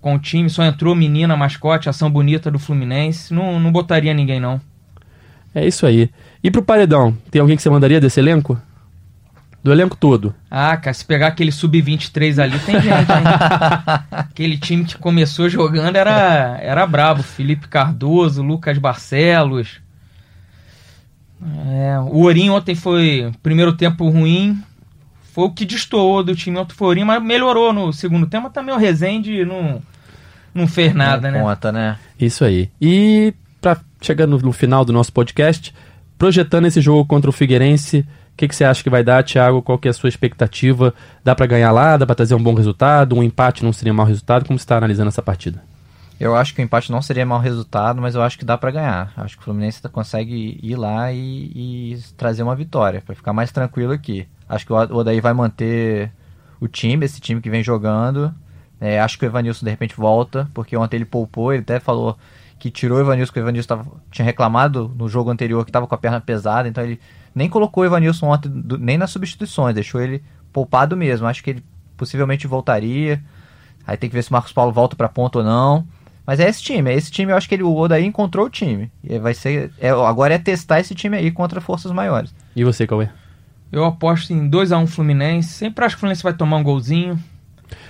com 0.00 0.14
o 0.14 0.18
time, 0.18 0.48
só 0.48 0.64
entrou 0.64 0.94
menina, 0.94 1.36
mascote, 1.36 1.88
ação 1.90 2.10
bonita 2.10 2.50
do 2.50 2.58
Fluminense. 2.58 3.34
Não, 3.34 3.60
não 3.60 3.70
botaria 3.70 4.14
ninguém, 4.14 4.40
não. 4.40 4.58
É 5.54 5.66
isso 5.66 5.86
aí. 5.86 6.10
E 6.42 6.50
pro 6.50 6.62
paredão, 6.62 7.16
tem 7.30 7.40
alguém 7.40 7.56
que 7.56 7.62
você 7.62 7.70
mandaria 7.70 8.00
desse 8.00 8.18
elenco? 8.20 8.60
Do 9.62 9.70
elenco 9.70 9.96
todo. 9.96 10.34
Ah, 10.50 10.76
cara, 10.76 10.92
se 10.92 11.04
pegar 11.04 11.28
aquele 11.28 11.52
sub-23 11.52 12.42
ali, 12.42 12.58
tem 12.58 12.80
gente, 12.80 13.12
hein? 13.12 13.22
aquele 14.10 14.58
time 14.58 14.84
que 14.84 14.98
começou 14.98 15.48
jogando 15.48 15.94
era, 15.94 16.58
era 16.60 16.84
brabo. 16.84 17.22
Felipe 17.22 17.68
Cardoso, 17.68 18.42
Lucas 18.42 18.76
Barcelos. 18.78 19.80
É, 21.68 21.98
o 22.00 22.22
Ourinho 22.22 22.54
ontem 22.54 22.74
foi 22.74 23.30
primeiro 23.40 23.72
tempo 23.72 24.08
ruim. 24.08 24.60
Foi 25.32 25.44
o 25.44 25.50
que 25.50 25.64
destoou 25.64 26.24
do 26.24 26.34
time 26.34 26.58
ontem 26.58 26.74
foi 26.74 26.86
o 26.86 26.88
Ourinho, 26.88 27.06
mas 27.06 27.22
melhorou 27.22 27.72
no 27.72 27.92
segundo 27.92 28.26
tempo. 28.26 28.44
Mas 28.44 28.52
também 28.52 28.74
o 28.74 28.78
Rezende 28.78 29.44
não, 29.44 29.80
não 30.52 30.66
fez 30.66 30.92
nada, 30.92 31.30
Não 31.30 31.38
né? 31.38 31.44
Conta, 31.44 31.70
né? 31.70 31.98
Isso 32.18 32.44
aí. 32.44 32.68
E 32.80 33.32
pra 33.60 33.78
chegar 34.06 34.26
no, 34.26 34.52
final 34.52 34.84
do 34.84 34.92
nosso 34.92 35.12
podcast, 35.12 35.74
projetando 36.18 36.66
esse 36.66 36.80
jogo 36.80 37.04
contra 37.04 37.30
o 37.30 37.32
Figueirense, 37.32 38.06
o 38.32 38.36
que, 38.36 38.48
que 38.48 38.56
você 38.56 38.64
acha 38.64 38.82
que 38.82 38.90
vai 38.90 39.04
dar, 39.04 39.22
Thiago? 39.22 39.62
Qual 39.62 39.78
que 39.78 39.88
é 39.88 39.90
a 39.90 39.94
sua 39.94 40.08
expectativa? 40.08 40.94
Dá 41.22 41.34
pra 41.34 41.46
ganhar 41.46 41.70
lá? 41.70 41.96
Dá 41.96 42.06
pra 42.06 42.14
trazer 42.14 42.34
um 42.34 42.42
bom 42.42 42.54
resultado? 42.54 43.14
Um 43.14 43.22
empate 43.22 43.62
não 43.62 43.72
seria 43.72 43.92
mau 43.92 44.06
resultado? 44.06 44.46
Como 44.46 44.58
você 44.58 44.66
tá 44.66 44.78
analisando 44.78 45.08
essa 45.08 45.22
partida? 45.22 45.62
Eu 46.18 46.36
acho 46.36 46.54
que 46.54 46.62
o 46.62 46.64
empate 46.64 46.90
não 46.90 47.02
seria 47.02 47.26
mau 47.26 47.40
resultado, 47.40 48.00
mas 48.00 48.14
eu 48.14 48.22
acho 48.22 48.38
que 48.38 48.44
dá 48.44 48.56
pra 48.56 48.70
ganhar. 48.70 49.12
Acho 49.16 49.36
que 49.36 49.42
o 49.42 49.44
Fluminense 49.44 49.82
consegue 49.88 50.58
ir 50.62 50.76
lá 50.76 51.12
e, 51.12 51.52
e 51.54 51.98
trazer 52.16 52.42
uma 52.42 52.54
vitória, 52.54 53.02
pra 53.04 53.14
ficar 53.14 53.32
mais 53.32 53.50
tranquilo 53.50 53.92
aqui. 53.92 54.26
Acho 54.48 54.64
que 54.64 54.72
o 54.72 54.76
Odaí 54.76 55.20
vai 55.20 55.32
manter 55.32 56.12
o 56.60 56.68
time, 56.68 57.04
esse 57.04 57.20
time 57.20 57.40
que 57.40 57.50
vem 57.50 57.62
jogando. 57.62 58.32
É, 58.80 59.00
acho 59.00 59.18
que 59.18 59.24
o 59.24 59.26
Evanilson 59.26 59.64
de 59.64 59.70
repente 59.70 59.96
volta, 59.96 60.48
porque 60.54 60.76
ontem 60.76 60.96
ele 60.96 61.04
poupou, 61.04 61.52
ele 61.52 61.62
até 61.62 61.80
falou 61.80 62.16
que 62.62 62.70
tirou 62.70 62.98
o 62.98 63.00
Evanilson, 63.00 63.26
porque 63.30 63.40
o 63.40 63.42
Evanilson 63.42 63.66
tava, 63.66 63.86
tinha 64.12 64.24
reclamado 64.24 64.88
no 64.96 65.08
jogo 65.08 65.30
anterior 65.30 65.64
que 65.64 65.70
estava 65.70 65.84
com 65.84 65.94
a 65.96 65.98
perna 65.98 66.20
pesada, 66.20 66.68
então 66.68 66.84
ele 66.84 67.00
nem 67.34 67.48
colocou 67.48 67.82
o 67.82 67.86
Evanilson 67.86 68.26
ontem, 68.28 68.48
do- 68.48 68.78
nem 68.78 68.96
nas 68.96 69.10
substituições, 69.10 69.74
deixou 69.74 70.00
ele 70.00 70.22
poupado 70.52 70.96
mesmo. 70.96 71.26
Acho 71.26 71.42
que 71.42 71.50
ele 71.50 71.64
possivelmente 71.96 72.46
voltaria. 72.46 73.20
Aí 73.84 73.96
tem 73.96 74.08
que 74.08 74.14
ver 74.14 74.22
se 74.22 74.30
o 74.30 74.32
Marcos 74.32 74.52
Paulo 74.52 74.70
volta 74.70 74.94
pra 74.94 75.08
ponta 75.08 75.38
ou 75.40 75.44
não. 75.44 75.84
Mas 76.24 76.38
é 76.38 76.48
esse 76.48 76.62
time, 76.62 76.88
é 76.88 76.94
esse 76.94 77.10
time, 77.10 77.32
eu 77.32 77.36
acho 77.36 77.48
que 77.48 77.54
ele, 77.56 77.64
o 77.64 77.74
Odaí 77.76 78.06
encontrou 78.06 78.46
o 78.46 78.50
time. 78.50 78.92
E 79.02 79.18
vai 79.18 79.34
ser. 79.34 79.72
é- 79.80 79.90
agora 79.90 80.34
é 80.34 80.38
testar 80.38 80.78
esse 80.78 80.94
time 80.94 81.16
aí 81.16 81.32
contra 81.32 81.60
forças 81.60 81.90
maiores. 81.90 82.32
E 82.54 82.62
você, 82.62 82.86
Cauê? 82.86 83.08
Eu 83.72 83.84
aposto 83.84 84.32
em 84.32 84.48
2x1 84.48 84.86
Fluminense. 84.86 85.48
Sempre 85.48 85.84
acho 85.84 85.96
que 85.96 85.98
o 85.98 86.00
Fluminense 86.02 86.22
vai 86.22 86.32
tomar 86.32 86.58
um 86.58 86.62
golzinho. 86.62 87.18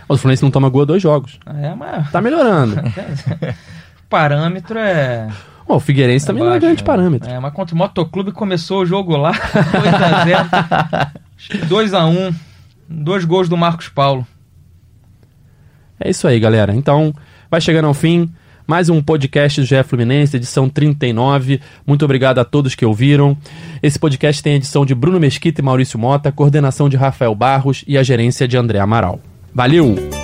O 0.09 0.17
Fluminense 0.17 0.43
não 0.43 0.51
toma 0.51 0.71
gol 0.71 0.81
há 0.83 0.85
dois 0.87 1.03
jogos. 1.03 1.39
É, 1.45 1.75
mas 1.75 2.11
Tá 2.11 2.23
melhorando. 2.23 2.77
parâmetro 4.13 4.79
é. 4.79 5.27
Bom, 5.67 5.77
o 5.77 5.81
Figueirense 5.81 6.27
também 6.27 6.43
não 6.43 6.51
é 6.51 6.55
baixo, 6.55 6.67
grande 6.67 6.83
né? 6.83 6.87
parâmetro. 6.87 7.31
É, 7.31 7.41
mas 7.41 7.53
contra 7.55 7.75
o 7.75 7.79
Motoclube 7.79 8.31
começou 8.31 8.83
o 8.83 8.87
jogo 8.87 9.17
lá, 9.17 9.33
2x0. 9.33 11.11
Acho 11.39 11.49
que 11.49 11.59
2x1. 11.59 12.35
Dois 12.87 13.25
gols 13.25 13.49
do 13.49 13.57
Marcos 13.57 13.89
Paulo. 13.89 14.27
É 15.99 16.11
isso 16.11 16.29
aí, 16.29 16.39
galera. 16.39 16.75
Então, 16.75 17.15
vai 17.51 17.59
chegando 17.59 17.87
ao 17.87 17.95
fim. 17.95 18.31
Mais 18.67 18.91
um 18.91 19.03
podcast 19.03 19.61
do 19.61 19.67
GE 19.67 19.83
Fluminense, 19.83 20.37
edição 20.37 20.69
39. 20.69 21.61
Muito 21.87 22.05
obrigado 22.05 22.39
a 22.39 22.45
todos 22.45 22.75
que 22.75 22.85
ouviram. 22.85 23.37
Esse 23.83 23.99
podcast 23.99 24.43
tem 24.43 24.53
a 24.53 24.57
edição 24.57 24.85
de 24.85 24.95
Bruno 24.95 25.19
Mesquita 25.19 25.61
e 25.61 25.65
Maurício 25.65 25.99
Mota, 25.99 26.31
coordenação 26.31 26.89
de 26.89 26.97
Rafael 26.97 27.35
Barros 27.35 27.83
e 27.89 27.97
a 27.97 28.03
gerência 28.03 28.47
de 28.47 28.59
André 28.59 28.79
Amaral. 28.79 29.21
Valeu! 29.55 30.22